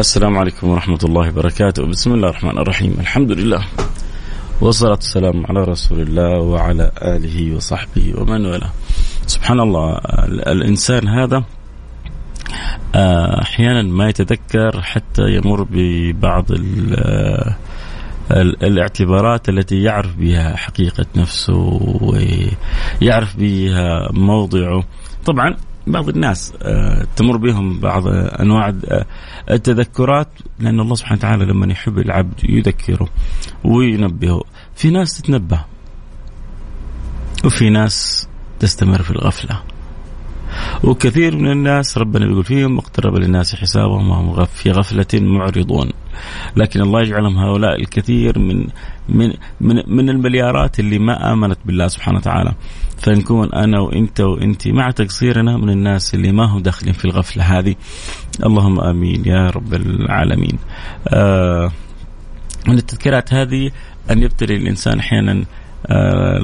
السلام 0.00 0.38
عليكم 0.38 0.68
ورحمة 0.68 0.98
الله 1.04 1.28
وبركاته. 1.28 1.86
بسم 1.86 2.14
الله 2.14 2.28
الرحمن 2.28 2.58
الرحيم. 2.58 2.96
الحمد 3.00 3.32
لله. 3.32 3.64
والصلاة 4.60 5.00
والسلام 5.04 5.46
على 5.46 5.64
رسول 5.64 6.00
الله 6.00 6.40
وعلى 6.40 6.90
آله 7.02 7.56
وصحبه 7.56 8.14
ومن 8.16 8.46
والاه. 8.46 8.70
سبحان 9.26 9.60
الله 9.60 9.98
الإنسان 10.46 11.08
هذا 11.08 11.44
آه، 12.94 13.42
أحيانا 13.42 13.82
ما 13.82 14.08
يتذكر 14.08 14.80
حتى 14.82 15.22
يمر 15.22 15.66
ببعض 15.70 16.46
الاعتبارات 18.62 19.48
التي 19.48 19.82
يعرف 19.82 20.16
بها 20.16 20.56
حقيقة 20.56 21.06
نفسه 21.16 21.80
ويعرف 22.00 23.36
بها 23.36 24.08
موضعه. 24.12 24.84
طبعا 25.26 25.56
بعض 25.90 26.08
الناس 26.08 26.52
آه، 26.62 27.06
تمر 27.16 27.36
بهم 27.36 27.80
بعض 27.80 28.02
أنواع 28.40 28.68
آه، 28.68 29.06
التذكرات 29.50 30.28
لأن 30.58 30.80
الله 30.80 30.94
سبحانه 30.94 31.18
وتعالى 31.18 31.44
لما 31.44 31.72
يحب 31.72 31.98
العبد 31.98 32.44
يذكره 32.44 33.08
وينبهه. 33.64 34.42
في 34.74 34.90
ناس 34.90 35.22
تتنبه 35.22 35.64
وفي 37.44 37.70
ناس 37.70 38.28
تستمر 38.58 39.02
في 39.02 39.10
الغفلة. 39.10 39.62
وكثير 40.84 41.36
من 41.36 41.50
الناس 41.52 41.98
ربنا 41.98 42.26
بيقول 42.26 42.44
فيهم 42.44 42.78
اقترب 42.78 43.14
للناس 43.14 43.54
حسابهم 43.54 44.10
وهم 44.10 44.44
في 44.44 44.70
غفلة 44.70 45.06
معرضون. 45.14 45.90
لكن 46.56 46.80
الله 46.80 47.00
يجعلهم 47.00 47.38
هؤلاء 47.38 47.80
الكثير 47.80 48.38
من 48.38 48.66
من 49.08 49.32
من, 49.60 49.82
من 49.86 50.10
المليارات 50.10 50.80
اللي 50.80 50.98
ما 50.98 51.32
آمنت 51.32 51.58
بالله 51.64 51.88
سبحانه 51.88 52.18
وتعالى. 52.18 52.54
فنكون 52.98 53.52
أنا 53.52 53.80
وأنت 53.80 54.20
وأنت 54.20 54.68
مع 54.68 54.90
تقصيرنا 54.90 55.56
من 55.56 55.70
الناس 55.70 56.14
اللي 56.14 56.32
ما 56.32 56.44
هم 56.44 56.62
داخلين 56.62 56.92
في 56.92 57.04
الغفلة 57.04 57.42
هذه. 57.44 57.74
اللهم 58.46 58.80
آمين 58.80 59.22
يا 59.26 59.50
رب 59.50 59.74
العالمين. 59.74 60.58
آه 61.08 61.70
من 62.68 62.74
التذكيرات 62.78 63.34
هذه 63.34 63.70
أن 64.10 64.22
يبتلي 64.22 64.56
الإنسان 64.56 64.98
أحيانا 64.98 65.44
آه 65.86 66.40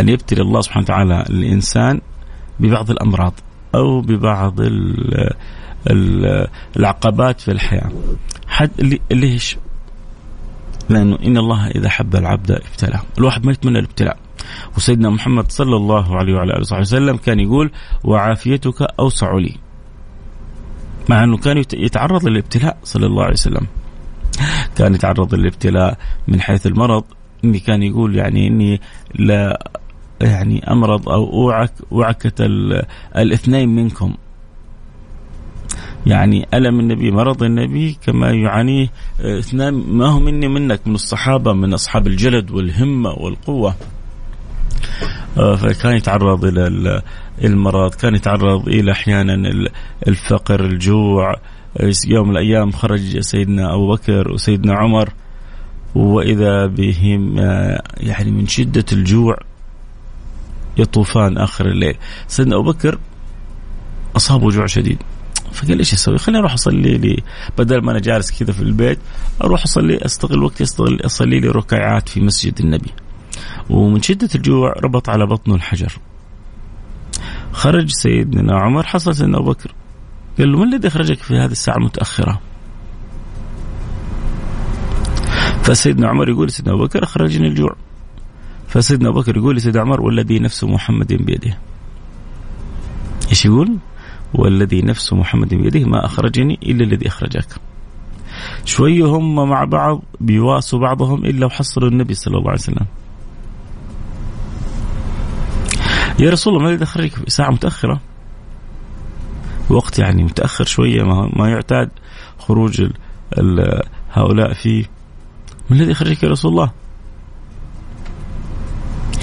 أن 0.00 0.08
يبتلي 0.08 0.42
الله 0.42 0.60
سبحانه 0.60 0.84
وتعالى 0.84 1.24
الإنسان 1.30 2.00
ببعض 2.60 2.90
الأمراض 2.90 3.32
أو 3.74 4.00
ببعض 4.00 4.60
ال 4.60 5.30
ال 5.90 6.46
العقبات 6.76 7.40
في 7.40 7.50
الحياة. 7.50 7.90
حد 8.56 8.98
ليش؟ 9.10 9.56
لأنه 10.88 11.18
إن 11.26 11.36
الله 11.36 11.66
إذا 11.66 11.88
حب 11.88 12.16
العبد 12.16 12.50
ابتلاه، 12.50 13.02
الواحد 13.18 13.46
ما 13.46 13.52
يتمنى 13.52 13.78
الابتلاء. 13.78 14.16
وسيدنا 14.76 15.10
محمد 15.10 15.52
صلى 15.52 15.76
الله 15.76 16.16
عليه 16.16 16.34
وعلى 16.34 16.52
آله 16.52 16.60
وصحبه 16.60 16.80
وسلم 16.80 17.16
كان 17.16 17.40
يقول: 17.40 17.70
وعافيتك 18.04 18.82
أوسع 18.82 19.36
لي. 19.36 19.54
مع 21.08 21.24
أنه 21.24 21.36
كان 21.36 21.64
يتعرض 21.72 22.28
للابتلاء 22.28 22.78
صلى 22.84 23.06
الله 23.06 23.22
عليه 23.22 23.32
وسلم. 23.32 23.66
كان 24.76 24.94
يتعرض 24.94 25.34
للابتلاء 25.34 25.98
من 26.28 26.40
حيث 26.40 26.66
المرض 26.66 27.04
إني 27.44 27.58
كان 27.58 27.82
يقول 27.82 28.16
يعني 28.16 28.46
إني 28.46 28.80
لا 29.14 29.70
يعني 30.20 30.70
أمرض 30.70 31.08
أو 31.08 31.32
اوعك 31.32 31.72
وعكة 31.90 32.46
الاثنين 33.16 33.68
منكم 33.68 34.14
يعني 36.06 36.48
ألم 36.54 36.80
النبي 36.80 37.10
مرض 37.10 37.42
النبي 37.42 37.98
كما 38.06 38.30
يعانيه 38.30 38.88
اثنان 39.20 39.74
ما 39.74 40.06
هو 40.06 40.20
مني 40.20 40.48
منك؟ 40.48 40.80
من 40.86 40.94
الصحابة 40.94 41.52
من 41.52 41.74
أصحاب 41.74 42.06
الجلد 42.06 42.50
والهمة 42.50 43.10
والقوة. 43.10 43.74
آه، 45.38 45.56
فكان 45.56 45.96
يتعرض 45.96 46.44
إلى 46.44 47.02
المرض 47.44 47.94
كان 47.94 48.14
يتعرض 48.14 48.68
إلى 48.68 48.92
أحيانا 48.92 49.52
الفقر 50.08 50.64
الجوع 50.64 51.34
يوم 52.06 52.28
من 52.28 52.36
الأيام 52.36 52.72
خرج 52.72 53.20
سيدنا 53.20 53.74
أبو 53.74 53.92
بكر 53.92 54.32
وسيدنا 54.32 54.74
عمر 54.74 55.12
وإذا 55.94 56.66
بهم 56.66 57.38
آه، 57.38 57.82
يعني 57.96 58.30
من 58.30 58.46
شدة 58.46 58.84
الجوع 58.92 59.38
يطوفان 60.78 61.38
آخر 61.38 61.66
الليل. 61.66 61.96
سيدنا 62.28 62.56
أبو 62.56 62.72
بكر 62.72 62.98
أصابه 64.16 64.50
جوع 64.50 64.66
شديد. 64.66 64.98
فقال 65.52 65.78
إيش 65.78 65.92
أسوي؟ 65.92 66.18
خليني 66.18 66.38
أروح 66.38 66.52
أصلي 66.52 66.98
لي 66.98 67.22
بدل 67.58 67.84
ما 67.84 67.90
أنا 67.92 68.00
جالس 68.00 68.42
كذا 68.42 68.52
في 68.52 68.62
البيت 68.62 68.98
أروح 69.44 69.62
أصلي 69.62 70.04
أستغل 70.04 70.42
وقتي 70.42 70.64
استغل 70.64 71.00
أصلي 71.04 71.40
لي 71.40 71.48
ركعات 71.48 72.08
في 72.08 72.20
مسجد 72.20 72.60
النبي. 72.60 72.90
ومن 73.70 74.02
شدة 74.02 74.28
الجوع 74.34 74.72
ربط 74.72 75.08
على 75.08 75.26
بطنه 75.26 75.54
الحجر. 75.54 75.98
خرج 77.52 77.90
سيدنا 77.90 78.60
عمر 78.60 78.86
حصل 78.86 79.14
سيدنا 79.14 79.38
أبو 79.38 79.50
بكر 79.50 79.74
قال 80.38 80.52
له 80.52 80.58
ما 80.58 80.64
الذي 80.64 80.88
أخرجك 80.88 81.18
في 81.18 81.34
هذه 81.34 81.52
الساعة 81.52 81.76
المتاخره؟ 81.76 82.40
فسيدنا 85.62 86.08
عمر 86.08 86.28
يقول 86.28 86.50
سيدنا 86.50 86.74
أبو 86.74 86.84
بكر 86.84 87.04
أخرجني 87.04 87.48
الجوع. 87.48 87.76
فسيدنا 88.68 89.08
أبو 89.08 89.20
بكر 89.20 89.36
يقول 89.36 89.56
لسيدنا 89.56 89.82
عمر 89.82 90.00
والذي 90.00 90.38
نفس 90.38 90.64
محمد 90.64 91.12
بيده 91.12 91.58
إيش 93.30 93.44
يقول؟ 93.44 93.76
والذي 94.34 94.82
نفس 94.82 95.12
محمد 95.12 95.54
بيده 95.54 95.84
ما 95.84 96.04
أخرجني 96.04 96.58
إلا 96.62 96.84
الذي 96.84 97.08
أخرجك. 97.08 97.46
شوية 98.64 99.04
هم 99.04 99.48
مع 99.48 99.64
بعض 99.64 100.02
بيواسوا 100.20 100.78
بعضهم 100.78 101.24
إلا 101.24 101.46
وحصلوا 101.46 101.88
النبي 101.88 102.14
صلى 102.14 102.38
الله 102.38 102.50
عليه 102.50 102.60
وسلم. 102.60 102.86
يا 106.18 106.30
رسول 106.30 106.54
الله 106.54 106.64
ما 106.64 106.72
الذي 106.72 106.84
أخرجك 106.84 107.14
في 107.14 107.30
ساعة 107.30 107.50
متأخرة؟ 107.50 108.00
وقت 109.70 109.98
يعني 109.98 110.24
متأخر 110.24 110.64
شوية 110.64 111.02
ما, 111.36 111.48
يعتاد 111.48 111.90
خروج 112.38 112.80
ال 112.80 112.92
ال 113.38 113.82
هؤلاء 114.12 114.52
فيه. 114.52 114.84
ما 115.70 115.76
الذي 115.76 115.92
أخرجك 115.92 116.22
يا 116.22 116.28
رسول 116.28 116.50
الله؟ 116.50 116.70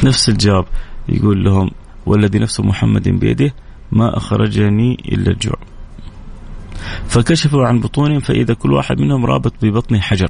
نفس 0.03 0.29
الجواب 0.29 0.65
يقول 1.09 1.43
لهم 1.43 1.71
والذي 2.05 2.39
نفس 2.39 2.59
محمد 2.59 3.09
بيده 3.09 3.53
ما 3.93 4.17
أخرجني 4.17 4.97
إلا 5.11 5.31
الجوع. 5.31 5.57
فكشفوا 7.07 7.65
عن 7.65 7.79
بطونهم 7.79 8.19
فإذا 8.19 8.53
كل 8.53 8.73
واحد 8.73 9.01
منهم 9.01 9.25
رابط 9.25 9.53
ببطنه 9.61 9.99
حجر. 9.99 10.29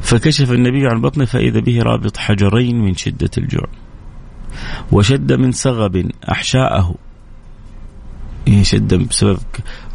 فكشف 0.00 0.52
النبي 0.52 0.86
عن 0.86 1.00
بطنه 1.00 1.24
فإذا 1.24 1.60
به 1.60 1.82
رابط 1.82 2.16
حجرين 2.16 2.80
من 2.80 2.94
شدة 2.94 3.30
الجوع. 3.38 3.66
وشد 4.92 5.32
من 5.32 5.52
سغب 5.52 6.10
أحشاءه. 6.30 6.94
إيه، 8.48 8.62
شد 8.62 8.94
بسبب 8.94 9.38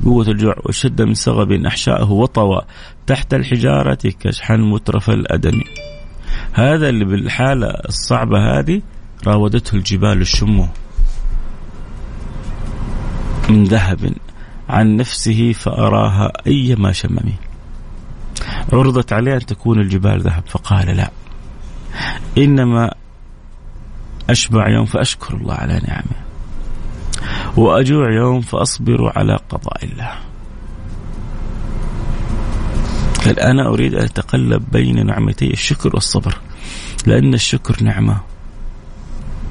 قوة 0.06 0.28
الجوع. 0.28 0.56
وشد 0.66 1.02
من 1.02 1.14
سغب 1.14 1.52
أحشاءه 1.52 2.12
وطوى 2.12 2.62
تحت 3.08 3.34
الحجارة 3.34 3.98
كشحا 4.20 4.58
مترف 4.58 5.10
الأدم 5.10 5.62
هذا 6.54 6.90
اللي 6.90 7.06
بالحالة 7.06 7.68
الصعبة 7.68 8.60
هذه 8.60 8.82
راودته 9.28 9.76
الجبال 9.76 10.22
الشمه 10.22 10.70
من 13.54 13.64
ذهب 13.64 14.14
عن 14.70 14.96
نفسه 14.96 15.52
فأراها 15.52 16.32
أيما 16.48 16.92
شممي. 16.92 17.36
عرضت 18.74 19.14
عليه 19.14 19.34
أن 19.34 19.46
تكون 19.46 19.80
الجبال 19.80 20.22
ذهب 20.22 20.44
فقال 20.48 20.98
لا. 20.98 21.12
إنما 22.38 22.94
أشبع 24.30 24.70
يوم 24.70 24.86
فأشكر 24.86 25.36
الله 25.36 25.54
على 25.54 25.82
نعمه 25.88 26.24
وأجوع 27.58 28.12
يوم 28.12 28.42
فأصبر 28.42 29.12
على 29.18 29.40
قضاء 29.50 29.86
الله. 29.86 30.12
قال 33.26 33.40
أنا 33.40 33.68
أريد 33.68 33.96
أن 33.96 34.04
أتقلب 34.04 34.64
بين 34.72 35.06
نعمتي 35.06 35.54
الشكر 35.54 35.90
والصبر 35.94 36.38
لأن 37.06 37.34
الشكر 37.34 37.84
نعمة 37.84 38.18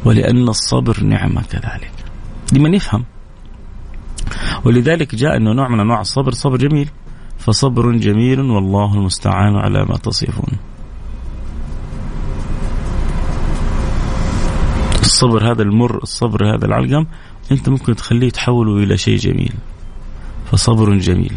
ولأن 0.04 0.48
الصبر 0.48 1.04
نعمة 1.04 1.42
كذلك. 1.42 1.92
لمن 2.52 2.74
يفهم؟ 2.74 3.04
ولذلك 4.64 5.14
جاء 5.14 5.36
أنه 5.36 5.52
نوع 5.52 5.68
من 5.68 5.80
أنواع 5.80 6.00
الصبر. 6.00 6.32
صبر 6.32 6.56
جميل. 6.56 6.88
فصبر 7.38 7.92
جميل 7.92 8.40
والله 8.40 8.94
المستعان 8.94 9.56
على 9.56 9.84
ما 9.84 9.96
تصفون. 9.96 10.58
الصبر 15.00 15.52
هذا 15.52 15.62
المر 15.62 16.02
الصبر 16.02 16.54
هذا 16.54 16.66
العلقم 16.66 17.06
أنت 17.52 17.68
ممكن 17.68 17.96
تخليه 17.96 18.30
تحوله 18.30 18.82
إلى 18.82 18.96
شيء 18.96 19.16
جميل. 19.16 19.52
فصبر 20.50 20.98
جميل. 20.98 21.32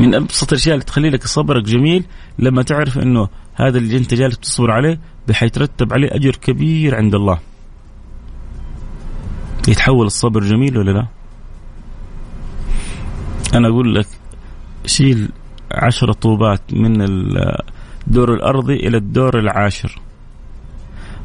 من 0.00 0.14
أبسط 0.14 0.52
الأشياء 0.52 0.74
اللي 0.74 0.84
تخلي 0.84 1.10
لك 1.10 1.26
صبرك 1.26 1.64
جميل 1.64 2.04
لما 2.38 2.62
تعرف 2.62 2.98
إنه 2.98 3.28
هذا 3.54 3.78
اللي 3.78 3.96
أنت 3.96 4.14
جالس 4.14 4.38
تصبر 4.38 4.70
عليه 4.70 5.00
بحيترتب 5.28 5.92
عليه 5.92 6.08
أجر 6.14 6.36
كبير 6.36 6.94
عند 6.96 7.14
الله. 7.14 7.38
يتحول 9.70 10.06
الصبر 10.06 10.40
جميل 10.44 10.78
ولا 10.78 10.90
لا؟ 10.90 11.06
أنا 13.54 13.68
أقول 13.68 13.94
لك 13.94 14.06
شيل 14.86 15.28
عشرة 15.72 16.12
طوبات 16.12 16.60
من 16.72 17.02
الدور 18.06 18.34
الأرضي 18.34 18.74
إلى 18.74 18.96
الدور 18.96 19.38
العاشر 19.38 20.00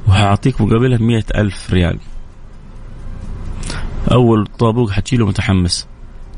وهعطيك 0.07 0.61
مقابلها 0.61 0.97
مئة 0.97 1.41
ألف 1.41 1.73
ريال 1.73 1.99
أول 4.11 4.47
طابوق 4.59 4.91
حتشيله 4.91 5.25
متحمس 5.25 5.87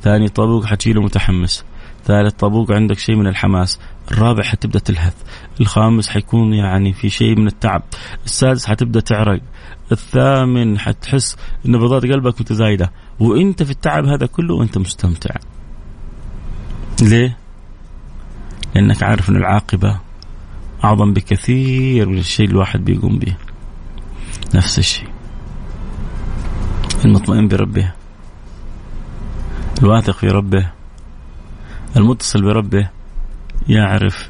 ثاني 0.01 0.27
طابوق 0.27 0.65
حتشيله 0.65 1.01
متحمس 1.01 1.65
ثالث 2.07 2.33
طابوق 2.33 2.71
عندك 2.71 2.99
شيء 2.99 3.15
من 3.15 3.27
الحماس. 3.27 3.79
الرابع 4.11 4.43
حتبدأ 4.43 4.79
تلهث. 4.79 5.13
الخامس 5.61 6.09
حيكون 6.09 6.53
يعني 6.53 6.93
في 6.93 7.09
شيء 7.09 7.35
من 7.35 7.47
التعب. 7.47 7.83
السادس 8.25 8.65
حتبدأ 8.65 8.99
تعرق. 8.99 9.41
الثامن 9.91 10.79
حتحس 10.79 11.37
نبضات 11.65 12.01
قلبك 12.03 12.41
متزايده 12.41 12.91
وإنت 13.19 13.63
في 13.63 13.71
التعب 13.71 14.05
هذا 14.05 14.25
كله 14.25 14.55
وإنت 14.55 14.77
مستمتع. 14.77 15.35
ليه؟ 17.01 17.37
لأنك 18.75 19.03
عارف 19.03 19.29
إن 19.29 19.35
العاقبة 19.35 19.99
أعظم 20.83 21.13
بكثير 21.13 22.09
من 22.09 22.17
الشيء 22.17 22.49
الواحد 22.49 22.85
بيقوم 22.85 23.19
به. 23.19 23.35
نفس 24.55 24.79
الشيء. 24.79 25.09
المطمئن 27.05 27.47
بربه. 27.47 27.93
الواثق 29.83 30.13
في 30.13 30.27
ربه. 30.27 30.76
المتصل 31.95 32.41
بربه 32.41 32.89
يعرف 33.69 34.29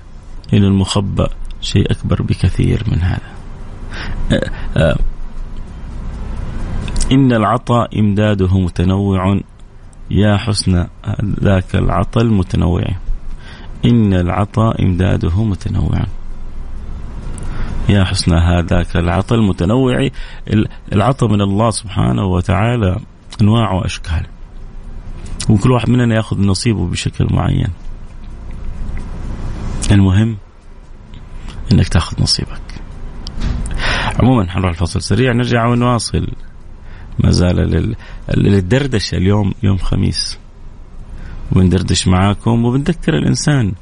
أن 0.54 0.64
المخبأ 0.64 1.30
شيء 1.62 1.92
أكبر 1.92 2.22
بكثير 2.22 2.84
من 2.88 3.02
هذا. 3.02 3.32
أه، 4.32 4.52
أه، 4.78 4.98
إن 7.12 7.32
العطاء 7.32 8.00
إمداده 8.00 8.60
متنوع. 8.60 9.40
يا 10.12 10.38
حسن 10.38 10.88
ذاك 11.44 11.76
العطاء 11.76 12.24
المتنوع. 12.24 12.84
إن 13.86 14.14
العطاء 14.14 14.84
إمداده 14.84 15.44
متنوع. 15.44 16.06
يا 17.90 18.04
حسن 18.04 18.34
هذاك 18.34 18.98
العطاء 18.98 19.40
المتنوع. 19.40 20.10
العطاء 20.94 21.30
من 21.30 21.42
الله 21.42 21.70
سبحانه 21.70 22.26
وتعالى 22.26 23.00
أنواع 23.42 23.74
وأشكال. 23.74 24.26
وكل 25.50 25.72
واحد 25.72 25.90
مننا 25.90 26.16
ياخذ 26.16 26.40
نصيبه 26.42 26.88
بشكل 26.88 27.28
معين. 27.32 27.70
المهم 29.92 30.38
إنك 31.72 31.88
تاخذ 31.88 32.24
نصيبك. 32.24 32.62
عموما 34.20 34.52
حنروح 34.52 34.70
الفصل 34.70 35.02
سريع 35.02 35.34
نرجع 35.34 35.66
ونواصل. 35.66 36.28
ما 37.20 37.32
زال 37.32 37.96
للدردشة 38.38 39.16
اليوم 39.16 39.54
يوم 39.64 39.78
خميس. 39.78 40.38
وبندردش 41.52 42.08
معاكم 42.08 42.66
وبنذكر 42.66 43.14
الإنسان 43.14 43.74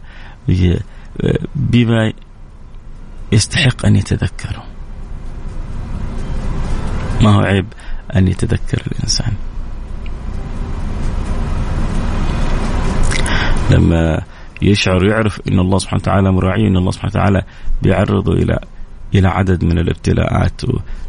بما 1.55 2.13
يستحق 3.31 3.85
أن 3.85 3.95
يتذكره. 3.95 4.63
ما 7.21 7.35
هو 7.35 7.39
عيب 7.39 7.65
أن 8.15 8.27
يتذكر 8.27 8.83
الإنسان؟ 8.91 9.33
لما 13.71 14.21
يشعر 14.61 15.05
يعرف 15.05 15.41
إن 15.47 15.59
الله 15.59 15.77
سبحانه 15.77 16.01
وتعالى 16.01 16.31
مراعيه 16.31 16.67
إن 16.67 16.77
الله 16.77 16.91
سبحانه 16.91 17.11
وتعالى 17.11 17.41
بيعرضه 17.81 18.33
إلى 18.33 18.59
إلى 19.15 19.27
عدد 19.27 19.63
من 19.63 19.79
الابتلاءات 19.79 20.61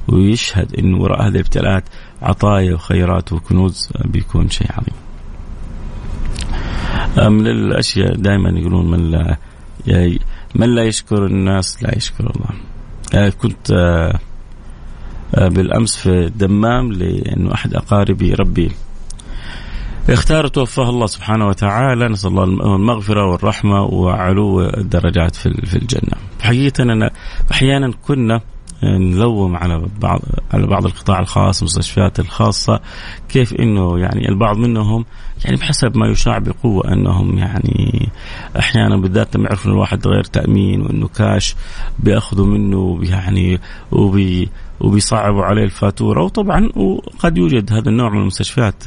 ويشهد 0.09 0.77
إن 0.79 0.95
وراء 0.95 1.23
هذه 1.23 1.35
الابتلاءات 1.35 1.85
عطايا 2.23 2.75
وخيرات 2.75 3.33
وكنوز 3.33 3.89
بيكون 4.05 4.49
شيء 4.49 4.67
عظيم. 4.73 4.95
من 7.39 7.47
الاشياء 7.47 8.15
دائما 8.17 8.51
يقولون 8.51 8.91
من 8.91 9.11
لا 9.11 9.37
من 10.55 10.75
لا 10.75 10.85
يشكر 10.85 11.27
الناس 11.27 11.83
لا 11.83 11.97
يشكر 11.97 12.33
الله. 12.37 13.31
كنت 13.31 13.73
بالأمس 15.35 15.97
في 15.97 16.09
الدمام 16.09 16.93
لأنه 16.93 17.55
أحد 17.55 17.75
أقاربي 17.75 18.35
ربي 18.35 18.71
اختار 20.09 20.47
توفاه 20.47 20.91
الله 20.91 21.07
سبحانه 21.07 21.47
وتعالى 21.47 22.09
نسأل 22.09 22.31
الله 22.31 22.45
المغفرة 22.75 23.31
والرحمة 23.31 23.83
وعلو 23.83 24.61
الدرجات 24.61 25.37
في 25.37 25.77
الجنة. 25.77 26.17
حقيقة 26.41 26.83
أنا 26.83 27.11
أحيانا 27.53 27.93
كنا 28.07 28.41
نلوم 28.85 29.57
على 29.57 29.83
بعض 30.01 30.21
على 30.53 30.67
بعض 30.67 30.87
القطاع 30.87 31.21
الخاص 31.21 31.59
المستشفيات 31.59 32.21
الخاصة 32.21 32.81
كيف 33.29 33.55
إنه 33.55 33.99
يعني 33.99 34.29
البعض 34.29 34.57
منهم 34.57 35.05
يعني 35.45 35.57
بحسب 35.57 35.97
ما 35.97 36.09
يشاع 36.09 36.39
بقوة 36.39 36.93
أنهم 36.93 37.39
يعني 37.39 38.09
أحيانا 38.59 38.97
بالذات 38.97 39.37
لما 39.37 39.45
يعرفوا 39.45 39.71
الواحد 39.71 40.07
غير 40.07 40.25
تأمين 40.25 40.83
وإنه 40.83 41.09
كاش 41.09 41.57
بيأخذوا 41.99 42.47
منه 42.47 43.01
يعني 43.03 43.61
وبي 43.93 44.49
وبيصعبوا 44.81 45.45
عليه 45.45 45.65
الفاتورة 45.65 46.23
وطبعا 46.23 46.69
وقد 46.77 47.39
يوجد 47.39 47.73
هذا 47.73 47.89
النوع 47.89 48.11
من 48.11 48.21
المستشفيات 48.21 48.85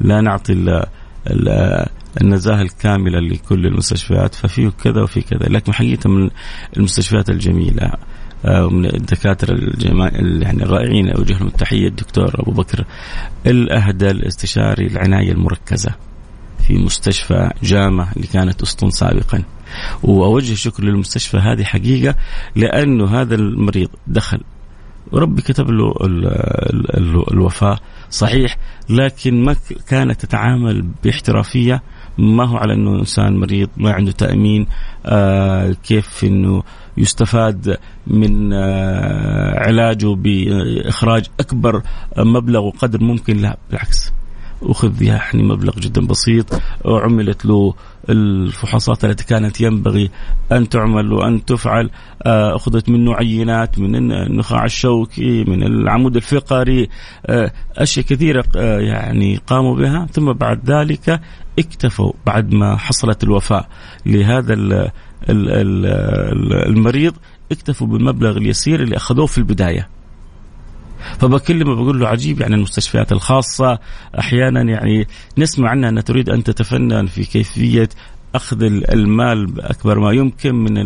لا 0.00 0.20
نعطي 0.20 0.52
ال 0.52 0.86
ال 1.26 1.86
النزاهة 2.20 2.62
الكاملة 2.62 3.20
لكل 3.20 3.66
المستشفيات 3.66 4.34
ففيه 4.34 4.68
كذا 4.84 5.02
وفي 5.02 5.20
كذا. 5.20 5.48
لكن 5.48 5.74
حقيقة 5.74 6.10
من 6.10 6.30
المستشفيات 6.76 7.30
الجميلة 7.30 7.92
ومن 8.44 8.86
آه، 8.86 8.96
الدكاتره 8.96 9.52
الجماعة 9.52 10.10
يعني 10.14 10.62
الرائعين 10.62 11.10
اوجه 11.10 11.32
لهم 11.32 11.46
التحيه 11.46 11.88
الدكتور 11.88 12.40
أبو 12.40 12.50
بكر 12.50 12.84
الأهدى 13.46 14.10
الاستشاري 14.10 14.86
العناية 14.86 15.32
المركزة 15.32 15.94
في 16.66 16.74
مستشفى 16.74 17.50
جامه 17.62 18.12
اللي 18.16 18.26
كانت 18.26 18.62
أسطن 18.62 18.90
سابقا. 18.90 19.42
وأوجه 20.02 20.54
شكر 20.54 20.84
للمستشفى 20.84 21.36
هذه 21.36 21.64
حقيقة 21.64 22.14
لأنه 22.56 23.20
هذا 23.20 23.34
المريض 23.34 23.88
دخل 24.06 24.40
وربي 25.12 25.42
كتب 25.42 25.70
له 25.70 25.92
الوفاة 27.32 27.78
صحيح 28.10 28.56
لكن 28.90 29.44
ما 29.44 29.56
كانت 29.88 30.20
تتعامل 30.24 30.84
باحترافية. 31.04 31.82
ما 32.18 32.48
هو 32.48 32.56
على 32.56 32.74
أنه 32.74 32.98
إنسان 32.98 33.36
مريض 33.36 33.68
ما 33.76 33.92
عنده 33.92 34.12
تأمين 34.12 34.66
آه 35.06 35.76
كيف 35.84 36.24
أنه 36.24 36.62
يستفاد 36.96 37.76
من 38.06 38.52
آه 38.52 39.58
علاجه 39.66 40.14
بإخراج 40.14 41.26
أكبر 41.40 41.82
مبلغ 42.18 42.60
وقدر 42.60 43.02
ممكن؟ 43.02 43.36
لا 43.36 43.58
بالعكس. 43.70 44.12
أخذ 44.62 45.02
يعني 45.02 45.42
مبلغ 45.42 45.78
جدا 45.78 46.06
بسيط 46.06 46.60
وعملت 46.84 47.46
له 47.46 47.74
الفحوصات 48.08 49.04
التي 49.04 49.24
كانت 49.24 49.60
ينبغي 49.60 50.10
أن 50.52 50.68
تعمل 50.68 51.12
وأن 51.12 51.44
تفعل. 51.44 51.90
آه، 52.22 52.56
أخذت 52.56 52.88
منه 52.88 53.14
عينات 53.14 53.78
من 53.78 54.12
النخاع 54.12 54.64
الشوكي 54.64 55.44
من 55.44 55.62
العمود 55.62 56.16
الفقري 56.16 56.88
آه، 57.26 57.52
أشياء 57.76 58.06
كثيرة 58.06 58.44
آه، 58.56 58.78
يعني 58.78 59.40
قاموا 59.46 59.76
بها. 59.76 60.06
ثم 60.12 60.32
بعد 60.32 60.70
ذلك 60.70 61.20
اكتفوا 61.58 62.12
بعد 62.26 62.54
ما 62.54 62.76
حصلت 62.76 63.24
الوفاة 63.24 63.66
لهذا 64.06 64.54
المريض 66.68 67.14
اكتفوا 67.52 67.86
بالمبلغ 67.86 68.36
اليسير 68.36 68.82
اللي 68.82 68.96
أخذوه 68.96 69.26
في 69.26 69.38
البداية. 69.38 69.95
فبكلمه 71.18 71.74
بقول 71.74 72.00
له 72.00 72.08
عجيب 72.08 72.40
يعني 72.40 72.54
المستشفيات 72.54 73.12
الخاصة. 73.12 73.78
أحيانا 74.18 74.62
يعني 74.62 75.06
نسمع 75.38 75.70
عنها 75.70 75.88
أنها 75.88 76.02
تريد 76.02 76.30
أن 76.30 76.44
تتفنن 76.44 77.06
في 77.06 77.24
كيفية 77.24 77.88
أخذ 78.34 78.62
المال 78.62 79.46
بأكبر 79.46 79.98
ما 79.98 80.12
يمكن 80.12 80.54
من 80.54 80.78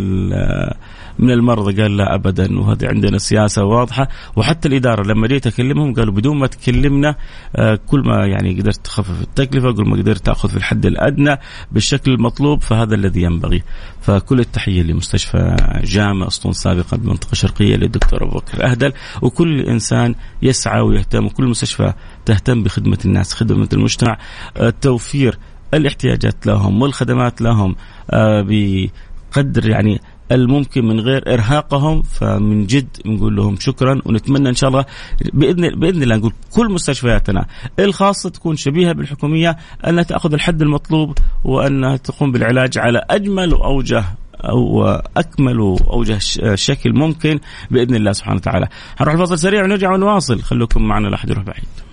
من 1.20 1.30
المرضى 1.30 1.82
قال 1.82 1.96
لا 1.96 2.14
ابدا 2.14 2.58
وهذه 2.60 2.86
عندنا 2.86 3.18
سياسة 3.18 3.64
واضحة. 3.64 4.08
وحتى 4.36 4.68
الإدارة 4.68 5.02
لما 5.02 5.26
جيت 5.26 5.46
أكلمهم 5.46 5.94
قالوا 5.94 6.14
بدون 6.14 6.38
ما 6.38 6.46
تكلمنا 6.46 7.16
آه، 7.56 7.78
كل 7.86 8.00
ما 8.00 8.26
يعني 8.26 8.60
قدرت 8.60 8.84
تخفف 8.84 9.22
التكلفة 9.22 9.72
كل 9.72 9.82
ما 9.82 9.96
قدرت 9.96 10.26
تأخذ 10.26 10.48
في 10.48 10.56
الحد 10.56 10.86
الأدنى 10.86 11.36
بالشكل 11.72 12.10
المطلوب 12.10 12.62
فهذا 12.62 12.94
الذي 12.94 13.22
ينبغي. 13.22 13.62
فكل 14.00 14.40
التحية 14.40 14.82
لمستشفى 14.82 15.56
جامع 15.84 16.26
اسطون 16.26 16.52
سابقا 16.52 16.96
بالمنطقة 16.96 17.32
الشرقيه 17.32 17.76
للدكتور 17.76 18.22
أبو 18.22 18.38
بكر 18.38 18.70
أهدل. 18.70 18.92
وكل 19.22 19.60
إنسان 19.60 20.14
يسعى 20.42 20.80
ويهتم 20.80 21.26
وكل 21.26 21.44
مستشفى 21.44 21.92
تهتم 22.24 22.62
بخدمة 22.62 22.98
الناس 23.04 23.34
خدمة 23.34 23.68
المجتمع. 23.72 24.18
آه، 24.56 24.70
توفير 24.80 25.38
الاحتياجات 25.74 26.46
لهم 26.46 26.82
والخدمات 26.82 27.40
لهم 27.40 27.76
آه، 28.10 28.46
بقدر 28.48 29.68
يعني 29.68 30.00
الممكن 30.32 30.84
من 30.84 31.00
غير 31.00 31.34
إرهاقهم 31.34 32.02
فمن 32.02 32.66
جد 32.66 32.96
نقول 33.06 33.36
لهم 33.36 33.56
شكرا 33.60 34.00
ونتمنى 34.04 34.48
إن 34.48 34.54
شاء 34.54 34.70
الله 34.70 34.84
باذن 35.32 35.80
بإذن 35.80 36.02
الله 36.02 36.16
نقول 36.16 36.32
كل 36.50 36.72
مستشفياتنا 36.72 37.46
الخاصة 37.78 38.30
تكون 38.30 38.56
شبيهة 38.56 38.92
بالحكومية 38.92 39.56
أنها 39.86 40.02
تأخذ 40.02 40.32
الحد 40.32 40.62
المطلوب 40.62 41.18
وأنها 41.44 41.96
تقوم 41.96 42.32
بالعلاج 42.32 42.78
على 42.78 43.02
أجمل 43.10 43.54
واوجه 43.54 44.04
أو 44.44 44.84
أكمل 45.16 45.76
أوجه 45.90 46.18
شكل 46.54 46.92
ممكن 46.92 47.40
بإذن 47.70 47.94
الله 47.94 48.12
سبحانه 48.12 48.36
وتعالى. 48.36 48.68
حنروح 48.96 49.14
الفاصل 49.14 49.38
سريع 49.38 49.64
ونرجع 49.64 49.92
ونواصل 49.92 50.42
خليكم 50.42 50.82
معنا 50.82 51.08
لا 51.08 51.14
احد 51.14 51.30
يروح 51.30 51.44
بعيد. 51.44 51.89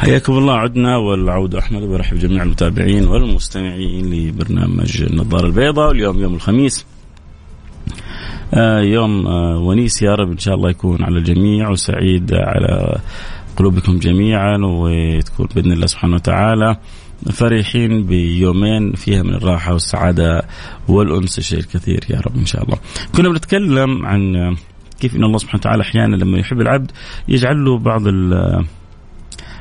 حياكم 0.00 0.38
الله. 0.38 0.54
عدنا 0.54 0.96
والعودة 0.96 1.58
أحمد 1.58 1.82
وبرحب 1.82 2.18
جميع 2.18 2.42
المتابعين 2.42 3.08
والمستمعين 3.08 4.14
لبرنامج 4.14 5.02
النظارة 5.02 5.46
البيضاء. 5.46 5.88
واليوم 5.88 6.18
يوم 6.18 6.34
الخميس. 6.34 6.86
آه 8.54 8.80
يوم 8.80 9.26
آه 9.26 9.58
ونيس 9.58 10.02
يا 10.02 10.14
رب. 10.14 10.30
إن 10.30 10.38
شاء 10.38 10.54
الله 10.54 10.70
يكون 10.70 11.02
على 11.02 11.18
الجميع 11.18 11.70
وسعيد 11.70 12.34
على 12.34 13.00
قلوبكم 13.56 13.98
جميعا 13.98 14.58
وتكون 14.62 15.48
بإذن 15.54 15.72
الله 15.72 15.86
سبحانه 15.86 16.14
وتعالى 16.14 16.76
فرحين 17.32 18.06
بيومين 18.06 18.92
فيها 18.92 19.22
من 19.22 19.34
الراحة 19.34 19.72
والسعادة 19.72 20.42
والأنس. 20.88 21.38
الشيء 21.38 21.58
الكثير 21.58 22.04
يا 22.10 22.20
رب 22.20 22.36
إن 22.36 22.46
شاء 22.46 22.64
الله. 22.64 22.78
كنا 23.14 23.28
بنتكلم 23.28 24.06
عن 24.06 24.56
كيف 25.00 25.16
أن 25.16 25.24
الله 25.24 25.38
سبحانه 25.38 25.60
وتعالى 25.60 25.82
أحيانا 25.82 26.16
لما 26.16 26.38
يحب 26.38 26.60
العبد 26.60 26.90
يجعل 27.28 27.64
له 27.64 27.78
بعض 27.78 28.02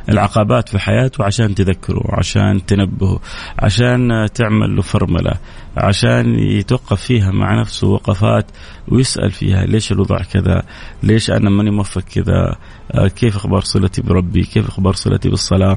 العقبات 0.09 0.69
في 0.69 0.79
حياته 0.79 1.23
عشان 1.23 1.55
تذكره 1.55 2.03
عشان 2.09 2.65
تنبهه 2.65 3.19
عشان 3.59 4.27
تعمل 4.33 4.75
له 4.75 4.81
فرملة 4.81 5.33
عشان 5.77 6.39
يتوقف 6.39 7.01
فيها 7.01 7.31
مع 7.31 7.61
نفسه 7.61 7.87
وقفات 7.87 8.45
ويسأل 8.87 9.31
فيها 9.31 9.65
ليش 9.65 9.91
الوضع 9.91 10.17
كذا؟ 10.17 10.63
ليش 11.03 11.31
أنا 11.31 11.49
ماني 11.49 11.71
موفق 11.71 12.01
كذا؟ 12.01 12.55
آه، 12.91 13.07
كيف 13.07 13.35
أخبار 13.35 13.61
صلتي 13.61 14.01
بربي؟ 14.01 14.43
كيف 14.43 14.67
أخبار 14.67 14.93
صلتي 14.93 15.29
بالصلاة؟ 15.29 15.75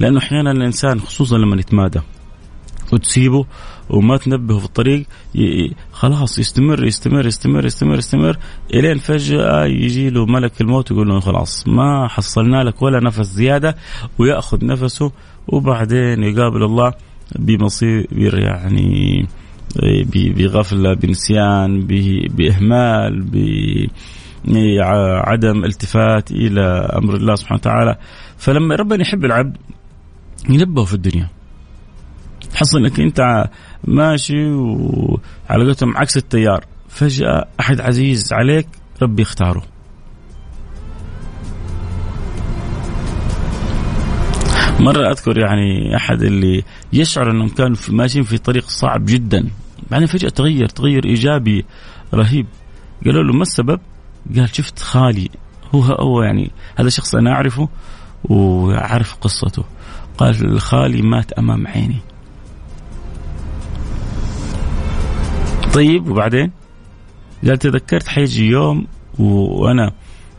لأنه 0.00 0.18
أحيانا 0.18 0.50
الإنسان 0.50 1.00
خصوصا 1.00 1.38
لما 1.38 1.56
يتمادى 1.56 2.00
وتسيبه 2.92 3.44
وما 3.90 4.16
تنبهه 4.16 4.58
في 4.58 4.64
الطريق 4.64 5.06
خلاص 5.92 6.38
يستمر 6.38 6.84
يستمر 6.84 7.26
يستمر 7.26 7.66
يستمر 7.66 7.98
يستمر 7.98 8.38
إلين 8.74 8.98
فجأة 8.98 9.64
يجي 9.64 10.10
له 10.10 10.26
ملك 10.26 10.60
الموت 10.60 10.90
يقول 10.90 11.08
له 11.08 11.20
خلاص 11.20 11.68
ما 11.68 12.08
حصلنا 12.08 12.64
لك 12.64 12.82
ولا 12.82 13.00
نفس 13.00 13.20
زيادة 13.20 13.76
ويأخذ 14.18 14.64
نفسه 14.64 15.12
وبعدين 15.48 16.22
يقابل 16.22 16.62
الله 16.62 16.92
بمصير 17.38 18.38
يعني 18.38 19.26
بغفلة 20.36 20.94
بنسيان 20.94 21.80
بإهمال 22.36 23.24
بعدم 24.44 25.64
التفات 25.64 26.30
إلى 26.30 26.62
أمر 26.98 27.14
الله 27.16 27.34
سبحانه 27.34 27.60
وتعالى. 27.60 27.96
فلما 28.36 28.76
ربنا 28.76 29.02
يحب 29.02 29.24
العبد 29.24 29.56
ينبهه 30.50 30.84
في 30.84 30.94
الدنيا. 30.94 31.28
تحصل 32.52 32.78
انك 32.78 33.00
انت 33.00 33.48
ماشي 33.84 34.52
وعلى 34.52 35.64
قولتهم 35.64 35.96
عكس 35.96 36.16
التيار. 36.16 36.64
فجأة 36.88 37.48
أحد 37.60 37.80
عزيز 37.80 38.32
عليك 38.32 38.68
ربي 39.02 39.22
يختاره. 39.22 39.62
مرة 44.80 45.10
أذكر 45.10 45.38
يعني 45.38 45.96
أحد 45.96 46.22
اللي 46.22 46.64
يشعر 46.92 47.30
أنهم 47.30 47.48
كانوا 47.48 47.76
ماشيين 47.88 48.24
في 48.24 48.38
طريق 48.38 48.68
صعب 48.68 49.04
جدا. 49.04 49.48
بعدين 49.90 50.06
فجأة 50.06 50.28
تغير 50.28 50.66
تغير 50.66 51.04
إيجابي 51.04 51.64
رهيب. 52.14 52.46
قالوا 53.04 53.22
له 53.22 53.32
ما 53.32 53.42
السبب؟ 53.42 53.80
قال 54.36 54.54
شفت 54.54 54.78
خالي. 54.78 55.30
هو 55.74 55.82
هو 55.82 56.22
يعني 56.22 56.50
هذا 56.76 56.88
شخص 56.88 57.14
أنا 57.14 57.30
أعرفه 57.30 57.68
وأعرف 58.24 59.14
قصته. 59.14 59.64
قال 60.18 60.60
خالي 60.60 61.02
مات 61.02 61.32
أمام 61.32 61.66
عيني. 61.66 61.98
طيب 65.72 66.10
وبعدين؟ 66.10 66.50
قال 67.46 67.58
تذكرت 67.58 68.08
حيجي 68.08 68.46
يوم 68.46 68.86
وأنا 69.18 69.92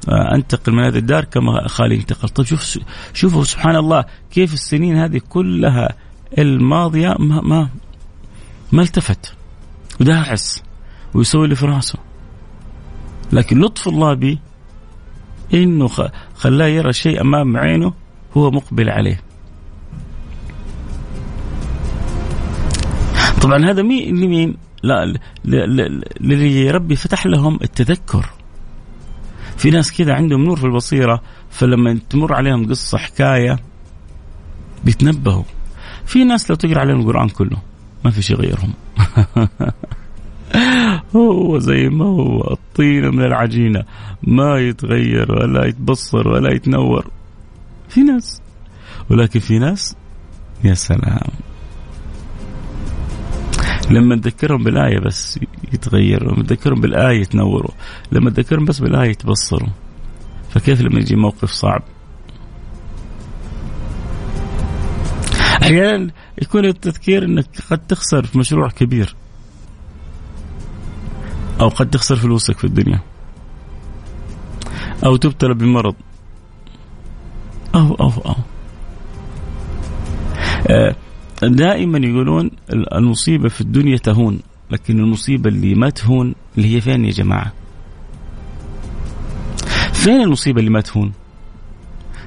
أنتقل 0.08 0.74
من 0.74 0.84
هذه 0.84 0.98
الدار 0.98 1.26
كما 1.26 1.68
خالي 1.68 1.96
انتقل. 1.96 2.30
طيب 2.30 2.46
شوف 2.46 2.80
شوفوا 3.14 3.44
سبحان 3.44 3.76
الله 3.76 4.06
كيف 4.32 4.54
السنين 4.54 4.98
هذه 4.98 5.22
كلها 5.30 5.90
الماضية 6.38 7.16
ما 7.20 7.42
ما 7.42 7.70
ما 8.72 8.82
التفت. 8.82 9.34
وداعس 10.02 10.64
ويسوي 11.14 11.44
اللي 11.44 11.56
في 11.56 11.66
راسه. 11.66 12.00
لكن 13.32 13.60
لطف 13.60 13.88
الله 13.88 14.14
به 14.14 14.38
إنه 15.54 15.90
خلاه 16.36 16.68
يرى 16.68 16.94
شيء 16.94 17.22
أمام 17.22 17.58
عينه 17.58 17.94
هو 18.38 18.52
مقبل 18.52 18.90
عليه. 18.90 19.22
طبعا 23.42 23.66
هذا 23.66 23.82
مين؟ 23.82 24.16
لمين 24.16 24.58
لا 24.84 25.14
للي 26.22 26.72
ربي 26.72 26.96
فتح 26.96 27.26
لهم 27.26 27.60
التذكر. 27.62 28.30
في 29.58 29.70
ناس 29.70 29.92
كذا 29.92 30.14
عندهم 30.14 30.44
نور 30.44 30.58
في 30.58 30.64
البصيرة 30.64 31.22
فلما 31.50 32.00
تمر 32.10 32.34
عليهم 32.34 32.70
قصة 32.70 32.98
حكاية 32.98 33.60
بيتنبهوا. 34.84 35.44
في 36.06 36.24
ناس 36.24 36.50
لو 36.50 36.56
تقرأ 36.56 36.80
عليهم 36.80 37.00
القرآن 37.00 37.30
كله 37.30 37.58
ما 38.06 38.12
في 38.12 38.22
شيء 38.22 38.38
غيرهم. 38.38 38.74
هو 41.16 41.60
زي 41.60 41.90
ما 41.90 42.06
هو 42.06 42.52
الطينة 42.52 43.10
من 43.10 43.26
العجينة. 43.26 43.84
ما 44.24 44.60
يتغير 44.60 45.32
ولا 45.32 45.66
يتبصر 45.66 46.28
ولا 46.28 46.54
يتنور. 46.54 47.06
في 47.90 48.02
ناس. 48.02 48.42
ولكن 49.10 49.40
في 49.40 49.60
ناس 49.60 49.96
يا 50.64 50.74
سلام. 50.74 51.30
لما 53.92 54.16
تذكرهم 54.16 54.64
بالآية 54.64 55.00
بس 55.00 55.40
يتغيروا 55.74 56.34
لما 56.34 56.44
تذكرهم 56.44 56.82
بالآية 56.82 57.22
يتنوروا 57.22 57.72
لما 58.12 58.30
تذكرهم 58.30 58.66
بس 58.66 58.80
بالآية 58.80 59.10
يتبصروا 59.10 59.70
فكيف 60.50 60.82
لما 60.82 61.00
يجي 61.00 61.16
موقف 61.16 61.52
صعب؟ 61.52 61.84
أحيانا 65.62 66.12
يكون 66.42 66.66
التذكير 66.66 67.26
أنك 67.26 67.46
قد 67.72 67.88
تخسر 67.88 68.26
في 68.26 68.38
مشروع 68.38 68.70
كبير 68.70 69.16
أو 71.62 71.68
قد 71.68 71.90
تخسر 71.90 72.16
فلوسك 72.16 72.58
في 72.58 72.64
الدنيا 72.64 73.00
أو 75.06 75.16
تبتلى 75.16 75.54
بمرض 75.54 75.96
أو 77.76 77.94
أو 77.94 78.10
أو. 78.26 78.36
آه 80.68 80.96
دائما 81.48 81.98
يقولون 81.98 82.52
المصيبة 82.72 83.50
في 83.50 83.62
الدنيا 83.62 83.98
تهون 83.98 84.40
لكن 84.72 85.00
المصيبة 85.00 85.50
اللي 85.50 85.76
ما 85.76 85.90
تهون 85.90 86.36
اللي 86.58 86.76
هي 86.76 86.82
فين 86.82 87.06
يا 87.06 87.12
جماعة؟ 87.12 87.54
فين 89.94 90.22
المصيبة 90.22 90.60
اللي 90.60 90.72
ما 90.72 90.82
تهون؟ 90.82 91.12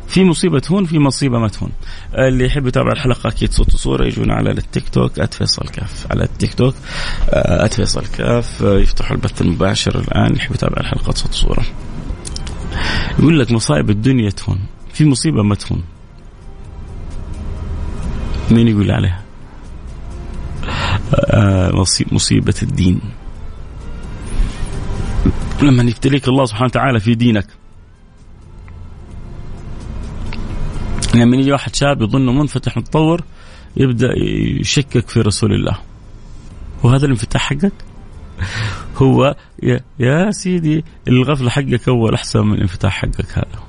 في 0.09 0.25
مصيبة 0.25 0.59
تهون 0.59 0.85
في 0.85 0.99
مصيبة 0.99 1.39
ما 1.39 1.49
تهون. 1.49 1.71
اللي 2.15 2.45
يحب 2.45 2.67
يتابع 2.67 2.93
الحلقة 2.93 3.29
أكيد 3.29 3.53
صوت 3.53 3.75
وصورة 3.75 4.05
يجونا 4.05 4.35
على 4.35 4.51
التيك 4.51 4.89
توك 4.89 5.25
@فيصل 5.35 5.69
كاف. 5.69 6.07
على 6.11 6.25
التيك 6.25 6.55
توك 6.55 6.75
@فيصل 7.71 8.07
كاف. 8.07 8.61
يفتحوا 8.61 9.17
البث 9.17 9.43
المباشر 9.43 9.99
الآن 9.99 10.27
اللي 10.27 10.39
يحب 10.39 10.55
يتابع 10.55 10.81
الحلقة 10.81 11.13
صوت 11.13 11.31
وصورة. 11.31 11.65
يقول 13.19 13.41
لك 13.41 13.53
مصائب 13.53 13.91
الدنيا 13.91 14.31
تهون 14.31 14.59
في 14.93 15.05
مصيبة 15.05 15.43
ما 15.43 15.55
تهون. 15.55 15.83
مين 18.51 18.69
يقول 18.69 18.91
عليها؟ 18.91 19.23
آه 21.15 21.85
مصيبة 22.13 22.55
الدين. 22.63 23.01
لما 25.63 25.83
يبتليك 25.83 26.29
الله 26.29 26.45
سبحانه 26.45 26.67
وتعالى 26.67 27.01
في 27.01 27.15
دينك. 27.15 27.47
لما 31.15 31.37
يجي 31.37 31.53
واحد 31.53 31.75
شاب 31.75 32.03
يظنه 32.03 32.33
منفتح 32.33 32.77
متطور 32.77 33.25
يبدأ 33.77 34.09
يشكك 34.61 35.09
في 35.09 35.21
رسول 35.21 35.53
الله. 35.53 35.79
وهذا 36.83 37.05
الانفتاح 37.05 37.43
حقك؟ 37.43 37.73
هو 38.97 39.37
يا 39.99 40.31
سيدي 40.31 40.85
الغفلة 41.09 41.51
حقك 41.51 41.89
أول 41.89 42.15
أحسن 42.15 42.41
من 42.41 42.55
الانفتاح 42.55 42.93
حقك 42.93 43.39
هذا. 43.39 43.66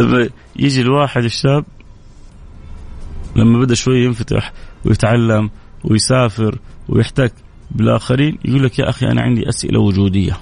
لما 0.00 0.28
يجي 0.56 0.80
الواحد 0.80 1.24
الشاب 1.24 1.64
لما 3.36 3.58
بدا 3.58 3.74
شوي 3.74 4.04
ينفتح 4.04 4.52
ويتعلم 4.84 5.50
ويسافر 5.84 6.58
ويحتك 6.88 7.32
بالآخرين 7.70 8.38
يقول 8.44 8.64
لك 8.64 8.78
يا 8.78 8.88
أخي 8.88 9.06
أنا 9.06 9.22
عندي 9.22 9.48
أسئلة 9.48 9.80
وجودية. 9.80 10.36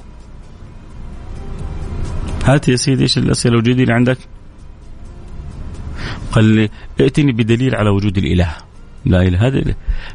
هات 2.45 2.69
يا 2.69 2.77
سيدي 2.77 3.03
إيش 3.03 3.19
الأسئلة 3.19 3.55
الوجودية 3.55 3.83
اللي 3.83 3.95
عندك؟ 3.95 4.19
قال 6.33 6.45
لي 6.45 6.69
ائتني 7.01 7.33
بدليل 7.33 7.75
على 7.75 7.91
وجود 7.91 8.19
الإله. 8.19 8.57
لا 9.05 9.23
إله 9.23 9.49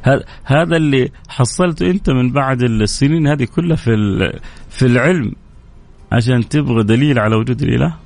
هذا 0.03 0.23
هذا 0.43 0.77
اللي 0.77 1.11
حصلته 1.27 1.89
أنت 1.89 2.09
من 2.09 2.31
بعد 2.31 2.63
السنين 2.63 3.27
هذه 3.27 3.43
كلها 3.43 3.75
في 3.75 3.91
في 4.69 4.85
العلم 4.85 5.31
عشان 6.11 6.49
تبغى 6.49 6.83
دليل 6.83 7.19
على 7.19 7.35
وجود 7.35 7.61
الإله؟ 7.61 8.02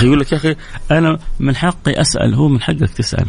أخي 0.00 0.06
يقول 0.06 0.20
لك 0.20 0.32
يا 0.32 0.36
أخي 0.36 0.56
أنا 0.90 1.18
من 1.40 1.56
حقي 1.56 2.00
أسأل 2.00 2.34
هو 2.34 2.48
من 2.48 2.60
حقك 2.60 2.90
تسأل. 2.90 3.26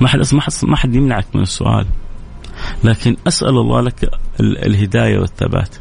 ما 0.00 0.08
حد 0.08 0.20
ما 0.32 0.40
حد 0.40 0.52
ما 0.62 0.76
حد 0.76 0.94
يمنعك 0.94 1.26
من 1.34 1.42
السؤال. 1.42 1.86
لكن 2.84 3.16
أسأل 3.26 3.48
الله 3.48 3.80
لك 3.80 4.10
الهداية 4.40 5.18
والثبات. 5.18 5.76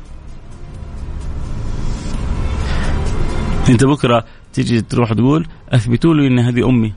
أنت 3.69 3.83
بكرة 3.83 4.25
تيجي 4.53 4.81
تروح 4.81 5.13
تقول 5.13 5.47
أثبتوا 5.69 6.13
لي 6.13 6.27
إن 6.27 6.39
هذه 6.39 6.69
أمي 6.69 6.93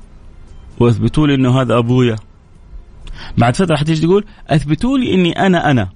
وأثبتوا 0.78 1.26
لي 1.26 1.34
إنه 1.34 1.60
هذا 1.60 1.78
أبويا. 1.78 2.16
بعد 3.38 3.56
فترة 3.56 3.76
حتيجي 3.76 4.06
تقول 4.06 4.24
أثبتوا 4.48 4.98
لي 4.98 5.14
إني 5.14 5.46
أنا 5.46 5.70
أنا. 5.70 5.88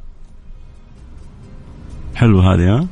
حلو 2.15 2.41
هذه 2.41 2.77
ها؟ 2.77 2.87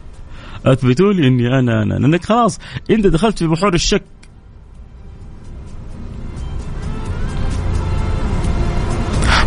أثبتوا 0.66 1.12
لي 1.12 1.28
إني 1.28 1.58
أنا 1.58 1.82
أنا 1.82 1.94
لانك 1.94 2.24
خلاص 2.24 2.58
إنت 2.90 3.06
دخلت 3.06 3.38
في 3.38 3.46
بحور 3.46 3.74
الشك 3.74 4.02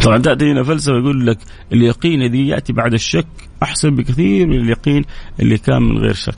طبعا 0.04 0.18
تأتي 0.18 0.52
هنا 0.52 0.64
فلسفة 0.64 0.98
يقول 0.98 1.28
لك 1.28 1.38
اليقين 1.74 2.22
الذي 2.22 2.48
يأتي 2.48 2.74
بعد 2.74 2.94
الشك 2.94 3.28
أحسن 3.64 3.96
بكثير 3.96 4.48
من 4.48 4.56
اليقين 4.58 5.06
اللي 5.40 5.58
كان 5.58 5.82
من 5.82 5.98
غير 5.98 6.14
شك. 6.14 6.38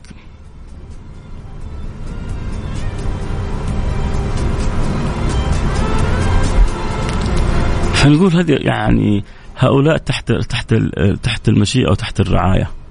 فنقول 7.93 8.33
هذه 8.33 8.51
يعني 8.51 9.23
هؤلاء 9.57 9.97
تحت 9.97 10.31
تحت 10.31 10.73
تحت 11.23 11.49
المشيئة 11.49 11.91
وتحت 11.91 12.19
الرعاية. 12.19 12.82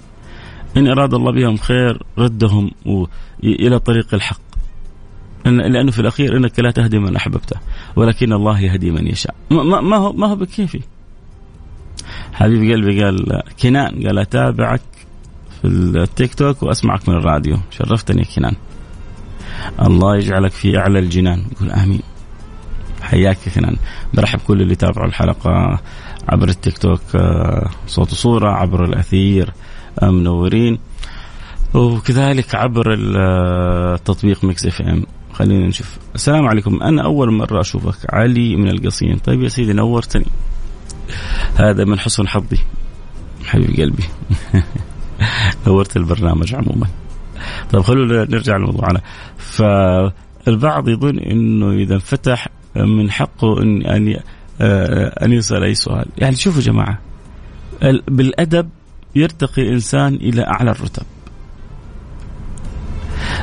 إن 0.76 0.88
أراد 0.88 1.14
الله 1.14 1.32
بهم 1.32 1.56
خير 1.56 2.02
ردهم 2.18 2.70
إلى 3.44 3.78
طريق 3.78 4.14
الحق. 4.14 4.40
لأنه 5.44 5.90
في 5.90 5.98
الأخير 5.98 6.36
إنك 6.36 6.60
لا 6.60 6.70
تهدي 6.70 6.98
من 6.98 7.16
أحببته 7.16 7.56
ولكن 7.96 8.32
الله 8.32 8.60
يهدي 8.60 8.90
من 8.90 9.06
يشاء. 9.06 9.34
ما 9.50 9.96
هو 9.96 10.12
ما 10.12 10.26
هو 10.26 10.36
بكيفي؟ 10.36 10.80
حبيب 12.32 12.72
قلبي 12.72 13.02
قال 13.04 13.42
كنان 13.62 14.06
قال 14.06 14.18
أتابعك 14.18 14.80
في 15.60 15.68
التيك 15.68 16.34
توك 16.34 16.62
وأسمعك 16.62 17.08
من 17.08 17.14
الراديو. 17.14 17.58
شرفتني 17.70 18.20
يا 18.22 18.26
كنان. 18.36 18.54
الله 19.82 20.16
يجعلك 20.16 20.50
في 20.50 20.78
أعلى 20.78 20.98
الجنان. 20.98 21.44
يقول 21.52 21.70
آمين. 21.70 22.02
حياك 23.02 23.46
يا 23.46 23.52
كنان. 23.52 23.76
برحب 24.14 24.38
كل 24.46 24.62
اللي 24.62 24.74
تابعوا 24.74 25.06
الحلقة 25.06 25.80
عبر 26.28 26.48
التيك 26.48 26.78
توك 26.78 27.00
آه، 27.14 27.70
صوت 27.86 28.12
وصورة 28.12 28.50
عبر 28.50 28.84
الأثير. 28.84 29.48
آه، 29.48 29.52
منورين. 30.02 30.78
وكذلك 31.74 32.54
عبر 32.54 32.94
التطبيق 32.98 34.44
Mix 34.44 34.66
FM. 34.66 35.06
خلينا 35.32 35.66
نشوف. 35.66 35.98
السلام 36.14 36.46
عليكم. 36.46 36.82
أنا 36.82 37.04
أول 37.04 37.32
مرة 37.32 37.60
أشوفك. 37.60 38.14
علي 38.14 38.56
من 38.56 38.68
القصيم. 38.68 39.18
طيب 39.18 39.42
يا 39.42 39.48
سيدي 39.48 39.72
نورتني. 39.72 40.26
هذا 41.56 41.84
من 41.84 41.98
حسن 41.98 42.28
حظي. 42.28 42.58
حبيب 43.44 43.80
قلبي. 43.80 44.04
نورت 45.66 45.96
البرنامج 45.96 46.54
عموما. 46.54 46.86
طيب 47.72 47.82
خلونا 47.82 48.24
نرجع 48.24 48.56
لموضوعنا 48.56 49.00
فالبعض 49.36 50.88
يظن 50.88 51.18
إنه 51.18 51.70
إذا 51.70 51.94
انفتح 51.94 52.48
من 52.76 53.10
حقه 53.10 53.62
ان 53.62 53.86
ان 53.86 54.20
أن 55.22 55.32
يسأل 55.32 55.64
أي 55.64 55.74
سؤال. 55.74 56.06
يعني 56.18 56.36
شوفوا 56.36 56.62
جماعة. 56.62 56.98
بالأدب 58.08 58.68
يرتقي 59.14 59.62
الانسان 59.62 60.14
إلى 60.14 60.46
أعلى 60.46 60.70
الرتب. 60.70 61.02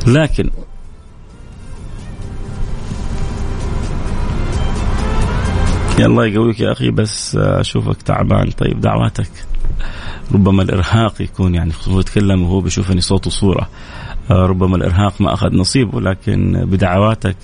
لكن 0.07 0.49
الله 5.99 6.25
يقويك 6.25 6.59
يا 6.59 6.71
أخي 6.71 6.91
بس 6.91 7.35
أشوفك 7.35 8.01
تعبان. 8.01 8.51
طيب 8.51 8.81
دعواتك. 8.81 9.31
ربما 10.31 10.63
الإرهاق 10.63 11.21
يكون 11.21 11.55
يعني 11.55 11.71
هو 11.87 11.99
يتكلم 11.99 12.43
وهو 12.43 12.61
بيشوفني 12.61 13.01
صوت 13.01 13.27
وصورة. 13.27 13.69
ربما 14.31 14.75
الإرهاق 14.75 15.21
ما 15.21 15.33
أخذ 15.33 15.55
نصيبه 15.55 16.01
لكن 16.01 16.65
بدعواتك 16.65 17.35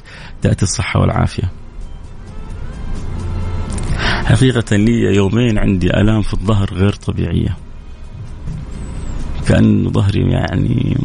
تأتي 0.42 0.64
الصحة 0.64 1.00
والعافية. 1.00 1.52
حقيقة 4.26 4.76
لي 4.76 5.16
يومين 5.16 5.58
عندي 5.58 5.88
آلام 5.88 6.22
في 6.22 6.34
الظهر 6.34 6.74
غير 6.74 6.94
طبيعية. 6.94 7.58
كأن 9.48 9.92
ظهري 9.92 10.32
يعني 10.32 10.98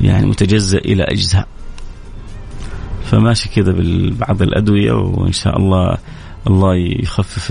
يعني 0.00 0.26
متجزأ 0.26 0.78
إلى 0.78 1.02
أجزاء. 1.02 1.48
فماشي 3.04 3.48
كذا 3.48 3.72
ببعض 3.72 4.42
الأدوية 4.42 4.92
وإن 4.92 5.32
شاء 5.32 5.56
الله 5.56 5.98
الله 6.46 6.76
يخفف 6.76 7.50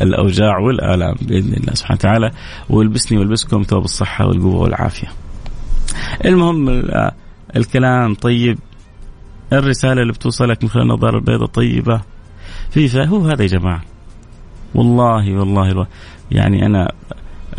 الأوجاع 0.00 0.58
والآلام 0.58 1.14
بإذن 1.22 1.52
الله 1.54 1.74
سبحانه 1.74 1.98
وتعالى. 1.98 2.30
ويلبسني 2.70 3.18
ويلبسكم 3.18 3.62
ثوب 3.62 3.84
الصحة 3.84 4.26
والقوة 4.26 4.56
والعافية. 4.56 5.08
المهم 6.24 6.82
الكلام 7.56 8.14
طيب. 8.14 8.58
الرسالة 9.52 10.02
اللي 10.02 10.12
بتوصلك 10.12 10.62
من 10.62 10.70
خلال 10.70 10.84
النظارة 10.84 11.16
البيضاء 11.16 11.48
طيبة. 11.48 12.00
في 12.70 13.08
هو 13.08 13.26
هذا 13.26 13.42
يا 13.42 13.48
جماعة. 13.48 13.82
والله 14.74 15.38
والله, 15.38 15.68
والله. 15.68 15.86
يعني 16.30 16.66
أنا 16.66 16.92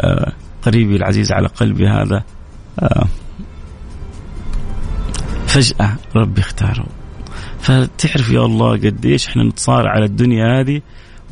آه، 0.02 0.32
قريبي 0.66 0.96
العزيز 0.96 1.32
على 1.32 1.48
قلبي 1.48 1.88
هذا. 1.88 2.24
آه، 2.80 3.08
فجأة 5.48 5.96
ربي 6.16 6.42
اختاره. 6.42 6.86
فتعرف 7.60 8.32
يا 8.32 8.46
الله 8.46 8.72
قديش 8.72 9.28
إحنا 9.28 9.44
نتصارع 9.44 9.92
على 9.92 10.06
الدنيا 10.06 10.60
هذه 10.60 10.82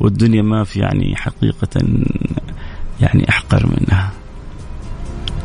والدنيا 0.00 0.42
ما 0.42 0.64
في 0.64 0.80
يعني 0.80 1.16
حقيقة 1.16 1.80
يعني 3.00 3.28
أحقر 3.28 3.66
منها. 3.66 4.12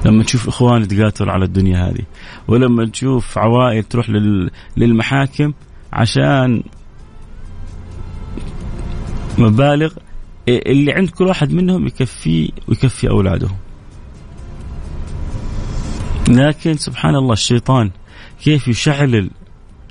لما 0.06 0.24
تشوف 0.24 0.48
إخوان 0.48 0.82
يتقاتلوا 0.82 1.32
على 1.32 1.46
الدنيا 1.46 1.90
هذه 1.90 2.04
ولما 2.48 2.86
تشوف 2.86 3.38
عوائل 3.38 3.84
تروح 3.84 4.10
للمحاكم 4.78 5.54
عشان 5.94 6.64
مبالغ 9.38 9.94
اللي 10.48 10.94
عند 10.94 11.10
كل 11.10 11.26
واحد 11.26 11.54
منهم 11.54 11.88
يكفيه 11.88 12.50
ويكفي 12.68 13.10
أولاده. 13.10 13.50
لكن 16.28 16.74
سبحان 16.74 17.16
الله 17.16 17.34
الشيطان 17.34 17.92
كيف 18.44 18.68
يشعل 18.68 19.30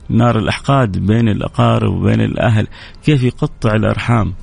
نار 0.09 0.39
الأحقاد 0.39 0.99
بين 0.99 1.29
الأقارب 1.29 1.93
وبين 1.93 2.21
الأهل؟ 2.21 2.67
كيف 3.05 3.23
يقطع 3.23 3.75
الأرحام؟ 3.75 4.35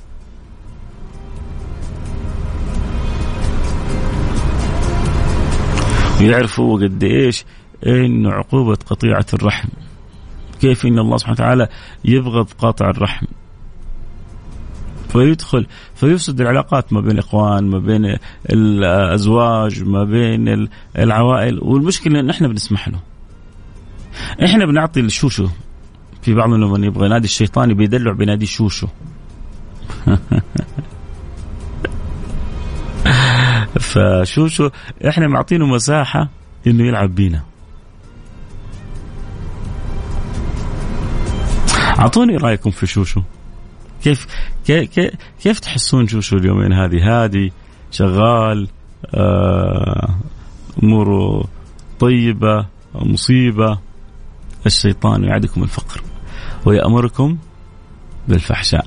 ويعرفوا 6.20 6.82
قد 6.82 7.04
إيش؟ 7.04 7.44
إنه 7.86 8.30
عقوبة 8.30 8.78
قطيعة 8.86 9.26
الرحم. 9.34 9.68
كيف 10.60 10.86
إن 10.86 10.98
الله 10.98 11.16
سبحانه 11.16 11.34
وتعالى 11.34 11.68
يبغض 12.04 12.48
قاطع 12.58 12.90
الرحم؟ 12.90 13.26
فيدخل 15.14 15.66
فيفسد 15.94 16.40
العلاقات 16.40 16.92
ما 16.92 17.00
بين 17.00 17.10
الإخوان 17.10 17.64
ما 17.64 17.78
بين 17.78 18.16
الأزواج 18.50 19.82
ما 19.82 20.04
بين 20.04 20.68
العوائل. 20.98 21.58
والمشكلة 21.62 22.20
إن 22.20 22.30
إحنا 22.30 22.48
بنسمح 22.48 22.88
له. 22.88 23.00
إحنا 24.44 24.66
بنعطي 24.66 25.00
الشوشو 25.00 25.48
في 26.22 26.34
بعض 26.34 26.48
من 26.48 26.84
يبغى 26.84 27.06
ينادي 27.06 27.24
الشيطان 27.24 27.74
بيدلع 27.74 28.12
بينادي 28.12 28.46
شوشو 28.46 28.86
فشوشو 33.80 34.70
إحنا 35.08 35.28
معطينه 35.28 35.66
مساحة 35.66 36.28
إنه 36.66 36.86
يلعب 36.86 37.14
بينا. 37.14 37.42
أعطوني 41.98 42.36
رأيكم 42.36 42.70
في 42.70 42.86
شوشو 42.86 43.22
كيف 44.04 44.26
كيف 44.66 44.88
كيف 45.42 45.58
تحسون 45.58 46.06
شوشو 46.06 46.36
اليومين 46.36 46.72
هذه؟ 46.72 47.22
هادي 47.24 47.52
شغال 47.90 48.68
آه، 49.14 50.14
أموره 50.82 51.44
طيبة 52.00 52.66
مصيبة. 52.94 53.78
الشيطان 54.66 55.24
يعدكم 55.24 55.62
الفقر 55.62 56.02
ويأمركم 56.66 57.36
بالفحشاء. 58.28 58.86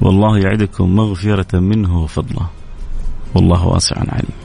والله 0.00 0.38
يعدكم 0.38 0.96
مغفرة 0.96 1.58
منه 1.58 2.02
وفضله. 2.02 2.48
والله 3.34 3.66
واسع 3.66 3.96
عليم. 3.98 4.36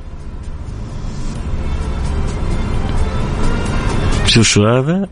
شو 4.26 4.42
شو 4.42 4.68
هذا؟ 4.68 5.10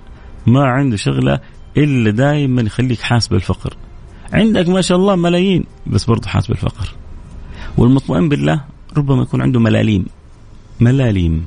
ما 0.48 0.66
عنده 0.66 0.98
شغلة 0.98 1.40
إلا 1.78 2.12
دائما 2.12 2.62
يخليك 2.62 3.02
حاس 3.02 3.28
بالفقر. 3.28 3.78
عندك 4.34 4.70
ما 4.70 4.82
شاء 4.82 4.98
الله 4.98 5.16
ملايين. 5.16 5.64
بس 5.88 6.06
برضه 6.06 6.28
حاس 6.28 6.48
بالفقر 6.48 6.94
والمطمئن 7.78 8.30
بالله 8.30 8.62
ربما 8.98 9.22
يكون 9.24 9.42
عنده 9.42 9.60
ملاليم. 9.60 10.06
ملاليم. 10.80 11.46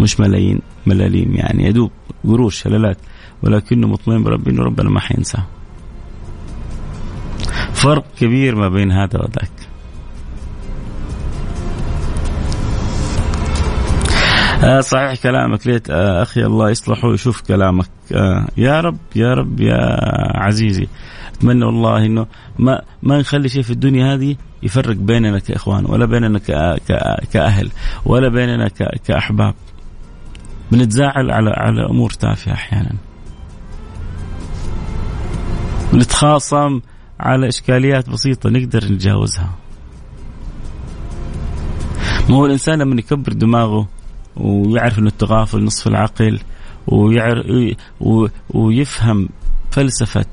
مش 0.00 0.20
ملايين. 0.20 0.60
ملاليم 0.86 1.34
يعني 1.34 1.64
يدوب 1.64 1.90
قروش 2.24 2.62
شلالات. 2.62 2.98
ولكنه 3.42 3.88
مطمئن 3.88 4.22
بربي 4.22 4.50
إنه 4.50 4.62
ربنا 4.62 4.90
ما 4.90 5.00
حينساه. 5.00 5.46
فرق 7.72 8.04
كبير 8.18 8.54
ما 8.54 8.68
بين 8.68 8.92
هذا 8.92 9.18
وذاك. 9.18 9.50
آه 14.64 14.80
صحيح 14.80 15.22
كلامك. 15.22 15.66
ليت 15.66 15.90
آه 15.90 16.22
أخي 16.22 16.44
الله 16.44 16.70
يصلحه 16.70 17.08
ويشوف 17.08 17.40
كلامك. 17.40 17.88
آه 18.12 18.46
يا 18.56 18.80
رب 18.80 18.98
يا 19.16 19.34
رب 19.34 19.60
يا 19.60 19.96
عزيزي. 20.36 20.88
أتمنى 21.36 21.64
والله 21.64 22.06
إنه 22.06 22.26
ما 22.58 22.82
ما 23.02 23.18
نخلي 23.18 23.48
شيء 23.48 23.62
في 23.62 23.70
الدنيا 23.70 24.14
هذه 24.14 24.36
يفرق 24.62 24.96
بيننا 24.96 25.38
كإخوان 25.38 25.86
ولا 25.86 26.06
بيننا 26.06 26.38
كأهل 27.32 27.70
ولا 28.04 28.28
بيننا 28.28 28.68
كأحباب. 29.04 29.54
بنتزاعل 30.72 31.30
على 31.30 31.50
على 31.50 31.86
أمور 31.90 32.10
تافهة 32.10 32.52
أحيانا. 32.52 32.92
نتخاصم 35.94 36.80
على 37.20 37.48
إشكاليات 37.48 38.10
بسيطة 38.10 38.50
نقدر 38.50 38.84
نتجاوزها. 38.84 39.54
ما 42.28 42.36
هو 42.36 42.46
الإنسان 42.46 42.78
لما 42.78 42.98
يكبر 42.98 43.32
دماغه 43.32 43.88
ويعرف 44.36 44.98
إنه 44.98 45.08
التغافل 45.08 45.64
نصف 45.64 45.86
العقل 45.86 46.40
ويعرف 46.86 47.46
ويفهم 48.50 49.28
فلسفة 49.70 50.26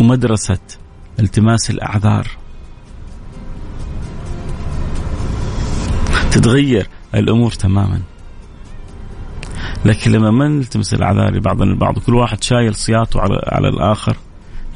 ومدرسة 0.00 0.58
التماس 1.20 1.70
الأعذار 1.70 2.28
تتغير 6.30 6.88
الأمور 7.14 7.52
تماما 7.52 8.00
لكن 9.84 10.12
لما 10.12 10.30
ما 10.30 10.48
نلتمس 10.48 10.94
الأعذار 10.94 11.34
لبعضنا 11.34 11.70
البعض 11.72 11.96
وكل 11.96 12.14
واحد 12.14 12.42
شايل 12.42 12.74
صياته 12.74 13.20
على 13.20 13.40
على 13.48 13.68
الآخر 13.68 14.16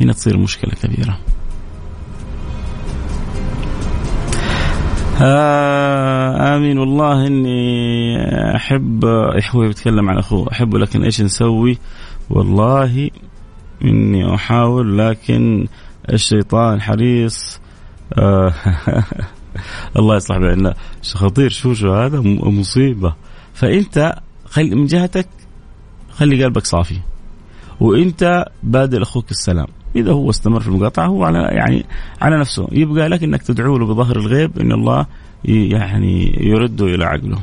هنا 0.00 0.12
تصير 0.12 0.36
مشكلة 0.38 0.72
كبيرة. 0.82 1.18
آه 5.20 6.56
آمين 6.56 6.78
والله 6.78 7.26
إني 7.26 8.56
أحب 8.56 9.04
إخوي 9.38 9.66
بيتكلم 9.68 10.10
عن 10.10 10.18
أخوه 10.18 10.52
أحبه 10.52 10.78
لكن 10.78 11.04
إيش 11.04 11.20
نسوي؟ 11.20 11.78
والله 12.30 13.10
إني 13.84 14.34
أحاول 14.34 14.98
لكن 14.98 15.66
الشيطان 16.12 16.80
حريص. 16.80 17.60
آه 18.18 18.54
الله 19.98 20.16
يصلح 20.16 20.38
بيننا 20.38 20.74
خطير 21.14 21.50
شو 21.50 21.74
شو 21.74 21.94
هذا؟ 21.94 22.20
مصيبة. 22.20 23.14
فأنت 23.54 24.14
خلي 24.44 24.74
من 24.74 24.86
جهتك 24.86 25.28
خلي 26.10 26.44
قلبك 26.44 26.64
صافي. 26.64 26.98
وأنت 27.80 28.44
بادل 28.62 29.02
أخوك 29.02 29.30
السلام. 29.30 29.66
إذا 29.96 30.12
هو 30.12 30.30
استمر 30.30 30.60
في 30.60 30.68
المقاطعة 30.68 31.06
هو 31.06 31.24
على 31.24 31.38
يعني 31.38 31.84
على 32.20 32.40
نفسه. 32.40 32.68
يبقى 32.72 33.08
لك 33.08 33.22
إنك 33.22 33.42
تدعو 33.42 33.78
له 33.78 33.86
بظهر 33.86 34.16
الغيب 34.16 34.58
إن 34.58 34.72
الله 34.72 35.06
يعني 35.44 36.36
يرده 36.40 36.86
إلى 36.86 37.04
عقله. 37.04 37.38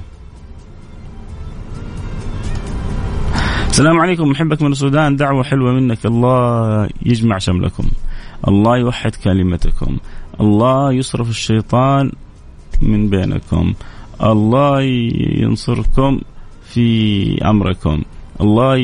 السلام 3.75 3.99
عليكم. 3.99 4.29
محبك 4.29 4.61
من 4.61 4.71
السودان. 4.71 5.15
دعوة 5.15 5.43
حلوة 5.43 5.71
منك. 5.71 6.05
الله 6.05 6.89
يجمع 7.05 7.37
شملكم. 7.37 7.87
الله 8.47 8.77
يوحد 8.77 9.15
كلمتكم. 9.15 9.97
الله 10.41 10.93
يصرف 10.93 11.29
الشيطان 11.29 12.11
من 12.81 13.09
بينكم. 13.09 13.73
الله 14.23 14.81
ينصركم 15.41 16.21
في 16.63 16.87
أمركم. 17.45 18.03
الله 18.41 18.77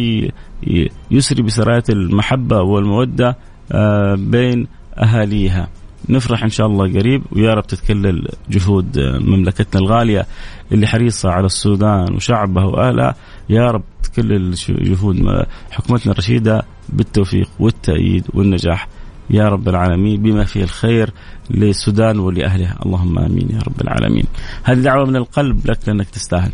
يسري 1.11 1.43
بسرايات 1.43 1.89
المحبة 1.89 2.61
والمودة 2.61 3.37
آه، 3.71 4.15
بين 4.15 4.67
أهاليها. 4.97 5.67
نفرح 6.09 6.43
إن 6.43 6.49
شاء 6.49 6.67
الله 6.67 6.99
قريب. 6.99 7.23
ويا 7.31 7.53
رب 7.53 7.67
تتكلل 7.67 8.27
جهود 8.49 8.99
مملكتنا 8.99 9.81
الغالية 9.81 10.25
اللي 10.71 10.87
حريصة 10.87 11.29
على 11.29 11.45
السودان 11.45 12.13
وشعبها 12.13 12.65
وأهلها. 12.65 13.15
يا 13.49 13.71
رب 13.71 13.83
تكلل 14.03 14.55
جهود 14.69 15.45
حكومتنا 15.71 16.11
الرشيدة 16.13 16.63
بالتوفيق 16.89 17.49
والتأييد 17.59 18.23
والنجاح. 18.33 18.87
يا 19.29 19.49
رب 19.49 19.69
العالمين 19.69 20.21
بما 20.21 20.43
فيه 20.45 20.63
الخير 20.63 21.13
للسودان 21.49 22.19
ولأهلها. 22.19 22.79
اللهم 22.85 23.19
آمين 23.19 23.49
يا 23.51 23.59
رب 23.59 23.81
العالمين. 23.81 24.25
هذه 24.63 24.79
دعوة 24.79 25.05
من 25.05 25.15
القلب 25.15 25.67
لك 25.67 25.79
لأنك 25.87 26.09
تستاهل. 26.09 26.51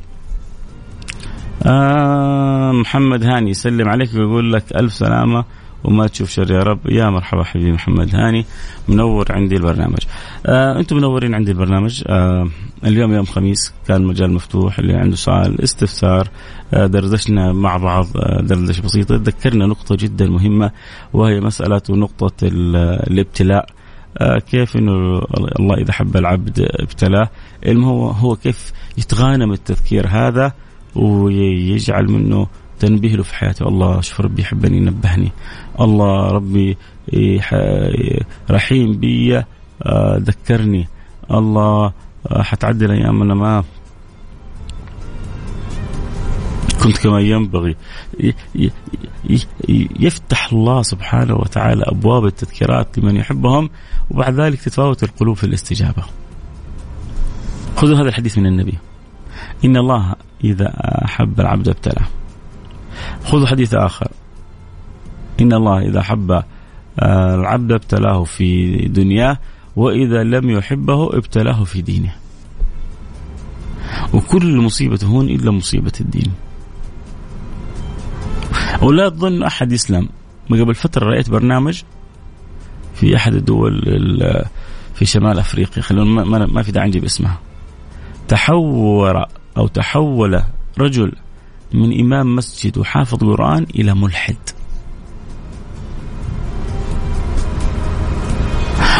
آه 1.65 2.71
محمد 2.71 3.23
هاني 3.23 3.49
يسلم 3.49 3.89
عليك 3.89 4.13
ويقول 4.13 4.53
لك 4.53 4.75
ألف 4.75 4.93
سلامة. 4.93 5.45
وما 5.87 6.07
تشوف 6.07 6.29
شر 6.29 6.51
يا 6.51 6.63
رب. 6.63 6.79
يا 6.89 7.09
مرحبا 7.09 7.43
حبيبي 7.43 7.71
محمد 7.71 8.15
هاني 8.15 8.45
منور 8.87 9.25
عندي 9.29 9.55
البرنامج. 9.55 9.99
آه 10.45 10.79
أنتم 10.79 10.97
منورين 10.97 11.35
عندي 11.35 11.51
البرنامج. 11.51 12.03
آه 12.07 12.47
اليوم 12.83 13.13
يوم 13.13 13.25
خميس 13.25 13.73
كان 13.87 14.05
مجال 14.05 14.33
مفتوح 14.33 14.79
اللي 14.79 14.93
عنده 14.93 15.15
سؤال 15.15 15.61
استفسار 15.63 16.29
آه 16.73 16.85
دردشنا 16.85 17.53
مع 17.53 17.77
بعض 17.77 18.07
آه 18.15 18.41
دردشة 18.41 18.81
بسيطة. 18.81 19.15
ذكرنا 19.15 19.65
نقطة 19.65 19.95
جدا 19.95 20.29
مهمة 20.29 20.71
وهي 21.13 21.39
مسألة 21.39 21.81
نقطة 21.89 22.33
الابتلاء. 22.43 23.69
آه 24.17 24.39
كيف 24.39 24.77
إنه 24.77 25.21
الله 25.59 25.75
إذا 25.77 25.93
حب 25.93 26.17
العبد 26.17 26.67
ابتلاه؟ 26.79 27.29
هو 27.67 28.07
هو 28.07 28.35
كيف 28.35 28.71
يتغانم 28.97 29.51
التذكير 29.51 30.07
هذا 30.07 30.53
ويجعل 30.95 32.11
منه 32.11 32.47
تنبيه 32.79 33.15
له 33.15 33.23
في 33.23 33.35
حياته 33.35 33.67
الله 33.67 34.01
شوف 34.01 34.21
ربي 34.21 34.41
يحبني 34.41 34.79
نبهني 34.79 35.31
الله 35.79 36.31
ربي 36.31 36.77
رحيم 38.51 38.93
بي 38.93 39.43
آه، 39.83 40.17
ذكرني 40.17 40.87
الله 41.31 41.93
آه، 42.31 42.41
حتعدي 42.41 42.85
الأيام 42.85 43.21
أنا 43.21 43.33
ما 43.33 43.63
كنت 46.83 46.97
كما 46.97 47.19
ينبغي 47.19 47.75
يفتح 49.99 50.51
الله 50.53 50.81
سبحانه 50.81 51.35
وتعالى 51.35 51.83
أبواب 51.83 52.25
التذكيرات 52.25 52.99
لمن 52.99 53.15
يحبهم 53.15 53.69
وبعد 54.11 54.39
ذلك 54.39 54.61
تتفاوت 54.61 55.03
القلوب 55.03 55.35
في 55.35 55.43
الاستجابة. 55.43 56.03
خذوا 57.75 57.97
هذا 57.97 58.09
الحديث 58.09 58.37
من 58.37 58.45
النبي. 58.45 58.77
إن 59.65 59.77
الله 59.77 60.15
إذا 60.43 60.73
أحب 61.05 61.39
العبد 61.39 61.69
ابتلاه. 61.69 62.07
خذوا 63.27 63.47
حديث 63.47 63.73
آخر. 63.73 64.07
إن 65.41 65.53
الله 65.53 65.79
إذا 65.79 66.01
حب 66.01 66.31
آه، 66.31 67.35
العبد 67.35 67.71
ابتلاه 67.71 68.23
في 68.23 68.75
دنياه 68.87 69.37
وإذا 69.75 70.23
لم 70.23 70.49
يحبه 70.49 71.17
ابتلاه 71.17 71.63
في 71.63 71.81
دينه. 71.81 72.15
وكل 74.13 74.57
مصيبة 74.57 74.99
هون 75.03 75.29
إلا 75.29 75.51
مصيبة 75.51 75.91
الدين. 76.01 76.31
ولا 78.81 79.09
تظن 79.09 79.43
أحد 79.43 79.71
يسلم. 79.71 80.09
قبل 80.49 80.75
فترة 80.75 81.05
رأيت 81.05 81.29
برنامج 81.29 81.81
في 82.95 83.15
أحد 83.15 83.33
الدول 83.33 83.81
في 84.95 85.05
شمال 85.05 85.39
أفريقيا 85.39 85.83
خلونا 85.83 86.45
ما 86.45 86.63
في 86.63 86.71
داعي 86.71 86.87
نجيب 86.87 87.03
اسمها. 87.03 87.37
تحور 88.27 89.25
أو 89.57 89.67
تحول 89.67 90.43
رجل 90.79 91.11
من 91.73 91.99
إمام 91.99 92.35
مسجد 92.35 92.77
وحافظ 92.77 93.17
قرآن 93.17 93.65
إلى 93.75 93.95
ملحد. 93.95 94.35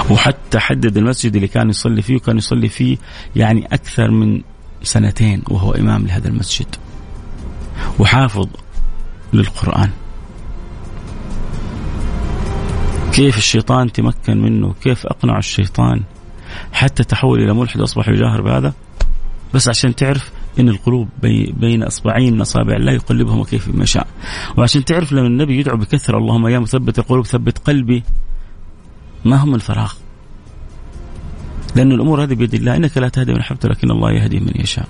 وحتى 0.09 0.59
حدد 0.59 0.97
المسجد 0.97 1.35
اللي 1.35 1.47
كان 1.47 1.69
يصلي 1.69 2.01
فيه 2.01 2.15
وكان 2.15 2.37
يصلي 2.37 2.69
فيه 2.69 2.97
يعني 3.35 3.65
أكثر 3.65 4.11
من 4.11 4.41
سنتين 4.83 5.43
وهو 5.49 5.71
إمام 5.71 6.07
لهذا 6.07 6.27
المسجد. 6.27 6.75
وحافظ 7.99 8.47
للقرآن. 9.33 9.89
كيف 13.13 13.37
الشيطان 13.37 13.91
تمكن 13.91 14.41
منه؟ 14.41 14.73
كيف 14.83 15.05
أقنع 15.05 15.37
الشيطان؟ 15.37 16.01
حتى 16.73 17.03
تحول 17.03 17.43
إلى 17.43 17.53
ملحد 17.53 17.81
أصبح 17.81 18.09
يجاهر 18.09 18.41
بهذا؟ 18.41 18.73
بس 19.53 19.69
عشان 19.69 19.95
تعرف 19.95 20.31
إن 20.59 20.69
القلوب 20.69 21.07
بي 21.21 21.53
بين 21.59 21.83
إصبعين 21.83 22.33
من 22.33 22.41
اصابع 22.41 22.75
الله 22.75 22.91
يقلبهم 22.91 23.43
كيف 23.43 23.67
ما 23.75 23.85
شاء. 23.85 24.07
وعشان 24.57 24.85
تعرف 24.85 25.13
لما 25.13 25.27
النبي 25.27 25.59
يدعو 25.59 25.77
بكثرة 25.77 26.17
اللهم 26.17 26.47
يا 26.47 26.59
مثبت 26.59 26.99
القلوب 26.99 27.25
ثبت 27.25 27.57
قلبي 27.57 28.03
ما 29.25 29.35
هم 29.35 29.51
من 29.51 29.59
فراغ 29.59 29.93
لأن 31.75 31.91
الأمور 31.91 32.23
هذه 32.23 32.33
بيد 32.33 32.53
الله 32.53 32.75
إنك 32.75 32.97
لا 32.97 33.09
تهدي 33.09 33.33
من 33.33 33.39
أحببت 33.39 33.65
لكن 33.65 33.91
الله 33.91 34.11
يهدي 34.11 34.39
من 34.39 34.53
يشاء. 34.55 34.87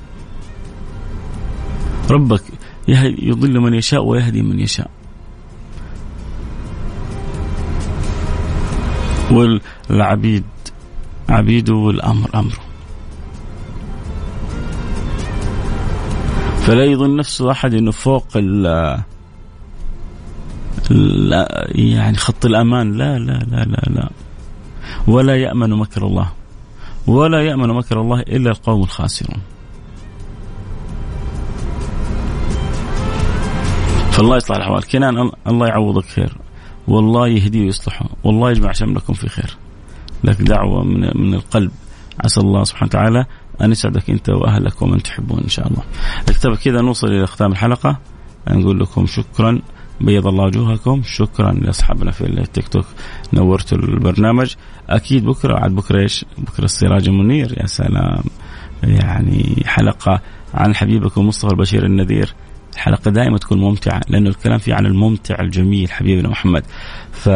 ربك 2.12 2.42
يضل 2.88 3.60
من 3.60 3.74
يشاء 3.74 4.04
ويهدي 4.04 4.42
من 4.42 4.60
يشاء. 4.60 4.90
والعبيد 9.32 10.44
عبيده 11.30 11.74
والأمر 11.74 12.30
أمره. 12.36 12.67
فلا 16.68 16.86
يظن 16.86 17.16
نفسه 17.16 17.52
أحد 17.52 17.74
أنه 17.74 17.92
فوق 17.92 18.28
ال 18.36 19.04
يعني 21.72 22.18
خط 22.18 22.46
الأمان. 22.46 22.94
لا 22.94 23.20
لا 23.20 23.40
لا 23.52 23.64
لا 23.64 23.82
لا. 23.88 24.10
ولا 25.08 25.36
يأمن 25.36 25.70
مكر 25.70 26.08
الله. 26.08 26.32
ولا 27.08 27.42
يأمن 27.42 27.68
مكر 27.68 28.02
الله 28.02 28.20
إلا 28.20 28.50
القوم 28.50 28.84
الخاسرون. 28.84 29.42
فالله 34.12 34.38
يصلح 34.38 34.58
الأحوال. 34.58 34.88
كنان 34.88 35.32
الله 35.48 35.68
يعوضك 35.68 36.06
خير. 36.06 36.38
والله 36.88 37.28
يهديه 37.28 37.66
ويصلحه. 37.66 38.10
والله 38.24 38.52
يجمع 38.52 38.72
شملكم 38.72 39.14
في 39.14 39.30
خير. 39.30 39.58
لك 40.24 40.42
دعوة 40.42 40.84
من, 40.84 41.12
من 41.16 41.34
القلب. 41.34 41.72
عسى 42.24 42.40
الله 42.40 42.64
سبحانه 42.64 42.90
وتعالى 42.90 43.26
أن 43.62 43.72
يسعدك 43.72 44.10
أنت 44.10 44.30
وأهلك 44.30 44.82
ومن 44.82 45.04
تحبون 45.04 45.40
إن 45.40 45.50
شاء 45.50 45.68
الله. 45.68 45.84
اكتب 46.30 46.56
كذا 46.56 46.82
نوصل 46.82 47.08
إلى 47.08 47.28
ختام 47.28 47.52
الحلقة. 47.52 48.00
نقول 48.50 48.80
لكم 48.80 49.06
شكرا. 49.06 49.62
بيض 50.02 50.28
الله 50.28 50.46
وجوهكم. 50.46 51.02
شكرا 51.06 51.52
لاصحابنا 51.52 52.12
في 52.12 52.22
التيك 52.22 52.68
توك 52.68 52.86
نورتوا 53.34 53.78
البرنامج. 53.78 54.56
أكيد 54.90 55.26
بكرة 55.26 55.60
عاد 55.60 55.72
بكرة 55.72 56.02
إيش؟ 56.02 56.26
بكرة 56.38 56.66
السراج 56.66 57.08
المنير. 57.08 57.54
يا 57.62 57.66
سلام. 57.66 58.24
يعني 58.84 59.64
حلقة 59.66 60.22
عن 60.54 60.76
حبيبكم 60.76 61.28
مصطفى 61.28 61.52
البشير 61.52 61.86
النذير. 61.86 62.34
الحلقة 62.74 63.12
دائما 63.12 63.38
تكون 63.38 63.60
ممتعة 63.60 64.02
لأنه 64.10 64.30
الكلام 64.30 64.58
فيه 64.58 64.76
عن 64.76 64.86
الممتع 64.86 65.36
الجميل 65.40 65.92
حبيبنا 65.92 66.30
محمد. 66.30 66.64
ف 67.12 67.30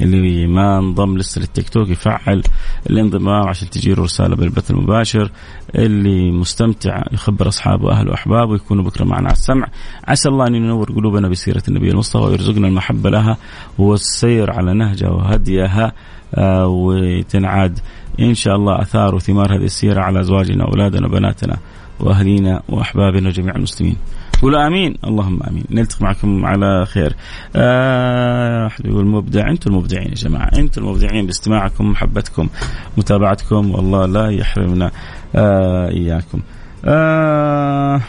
اللي 0.00 0.46
ما 0.46 0.78
انضم 0.78 1.18
لسه 1.18 1.40
للتيك 1.40 1.68
توك 1.68 1.88
يفعل 1.88 2.42
الانضمام 2.90 3.48
عشان 3.48 3.70
تجي 3.70 3.94
له 3.94 4.02
رسالة 4.02 4.36
بالبث 4.36 4.70
المباشر 4.70 5.30
اللي 5.74 6.30
مستمتع 6.30 7.02
يخبر 7.12 7.48
أصحابه 7.48 7.84
وأهله 7.84 8.10
وأحبابه 8.10 8.54
يكونوا 8.54 8.84
بكرة 8.84 9.04
معنا 9.04 9.26
على 9.28 9.32
السمع 9.36 9.68
عسى 10.08 10.28
الله 10.28 10.46
أن 10.46 10.54
ينور 10.54 10.92
قلوبنا 10.92 11.28
بسيرة 11.28 11.62
النبي 11.68 11.90
المصطفى 11.90 12.24
ويرزقنا 12.24 12.68
المحبة 12.68 13.10
لها 13.10 13.36
والسير 13.78 14.50
على 14.50 14.74
نهجها 14.74 15.10
وهديها 15.10 15.92
آه 16.34 16.66
وتنعاد 16.66 17.78
إن 18.20 18.34
شاء 18.34 18.56
الله 18.56 18.82
آثار 18.82 19.14
وثمار 19.14 19.56
هذه 19.56 19.64
السيرة 19.64 20.00
على 20.00 20.20
أزواجنا 20.20 20.64
وأولادنا 20.64 21.06
وبناتنا 21.06 21.56
وأهلينا 22.00 22.62
وأحبابنا 22.68 23.30
جميع 23.30 23.56
المسلمين. 23.56 23.96
قولوا 24.42 24.66
آمين. 24.66 24.94
اللهم 25.04 25.42
آمين. 25.42 25.64
نلتقي 25.70 26.04
معكم 26.04 26.46
على 26.46 26.86
خير. 26.86 27.16
آه 27.56 28.66
أحد 28.66 28.86
يقول 28.86 29.06
مبدع. 29.06 29.50
أنتم 29.50 29.70
المبدعين 29.70 30.08
يا 30.08 30.14
جماعة. 30.14 30.50
أنتم 30.58 30.82
المبدعين 30.82 31.26
باستماعكم 31.26 31.90
محبتكم 31.90 32.48
متابعتكم. 32.96 33.70
والله 33.70 34.06
لا 34.06 34.30
يحرمنا 34.30 34.90
آه 35.34 35.88
إياكم. 35.88 36.40
آه 36.84 38.00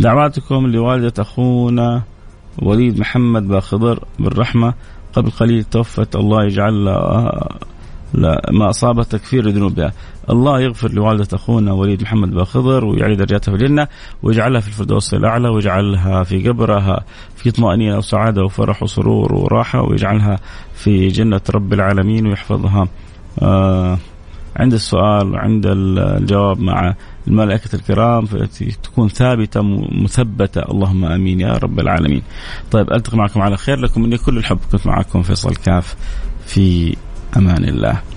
دعواتكم 0.00 0.66
لوالدة 0.66 1.12
أخونا 1.18 2.02
وليد 2.62 3.00
محمد 3.00 3.48
باخضر 3.48 4.04
بالرحمة. 4.18 4.74
قبل 5.12 5.30
قليل 5.30 5.64
توفت 5.64 6.16
الله 6.16 6.44
يجعل 6.44 6.88
لا 8.14 8.50
ما 8.52 8.70
أصاب 8.70 9.02
تكفير 9.02 9.48
ذنوبها 9.48 9.92
الله 10.30 10.60
يغفر 10.60 10.92
لوالدة 10.92 11.28
أخونا 11.32 11.72
وليد 11.72 12.02
محمد 12.02 12.30
باخضر 12.30 12.84
ويعلي 12.84 13.16
درجاتها 13.16 13.56
في 13.56 13.62
الجنة 13.62 13.88
ويجعلها 14.22 14.60
في 14.60 14.68
الفردوس 14.68 15.14
الأعلى 15.14 15.48
ويجعلها 15.48 16.22
في 16.22 16.48
قبرها 16.48 17.04
في 17.36 17.50
طمأنينة 17.50 17.98
وسعادة 17.98 18.44
وفرح 18.44 18.82
وسرور 18.82 19.34
وراحة 19.34 19.82
ويجعلها 19.82 20.38
في 20.74 21.08
جنة 21.08 21.40
رب 21.50 21.72
العالمين 21.72 22.26
ويحفظها. 22.26 22.88
آه 23.42 23.98
عند 24.56 24.72
السؤال 24.72 25.32
وعند 25.32 25.66
الجواب 25.66 26.60
مع 26.60 26.94
الملائكة 27.28 27.76
الكرام 27.76 28.26
تكون 28.82 29.08
ثابتة 29.08 29.62
مثبتة. 30.02 30.60
اللهم 30.60 31.04
آمين 31.04 31.40
يا 31.40 31.52
رب 31.52 31.80
العالمين. 31.80 32.22
طيب 32.70 32.92
ألتقي 32.92 33.18
معكم 33.18 33.42
على 33.42 33.56
خير. 33.56 33.78
لكم 33.78 34.02
مني 34.02 34.18
كل 34.18 34.36
الحب. 34.36 34.58
كنت 34.72 34.86
معكم 34.86 35.22
فيصل 35.22 35.54
كاف 35.54 35.96
في 36.46 36.96
أمان 37.36 37.64
الله. 37.64 38.09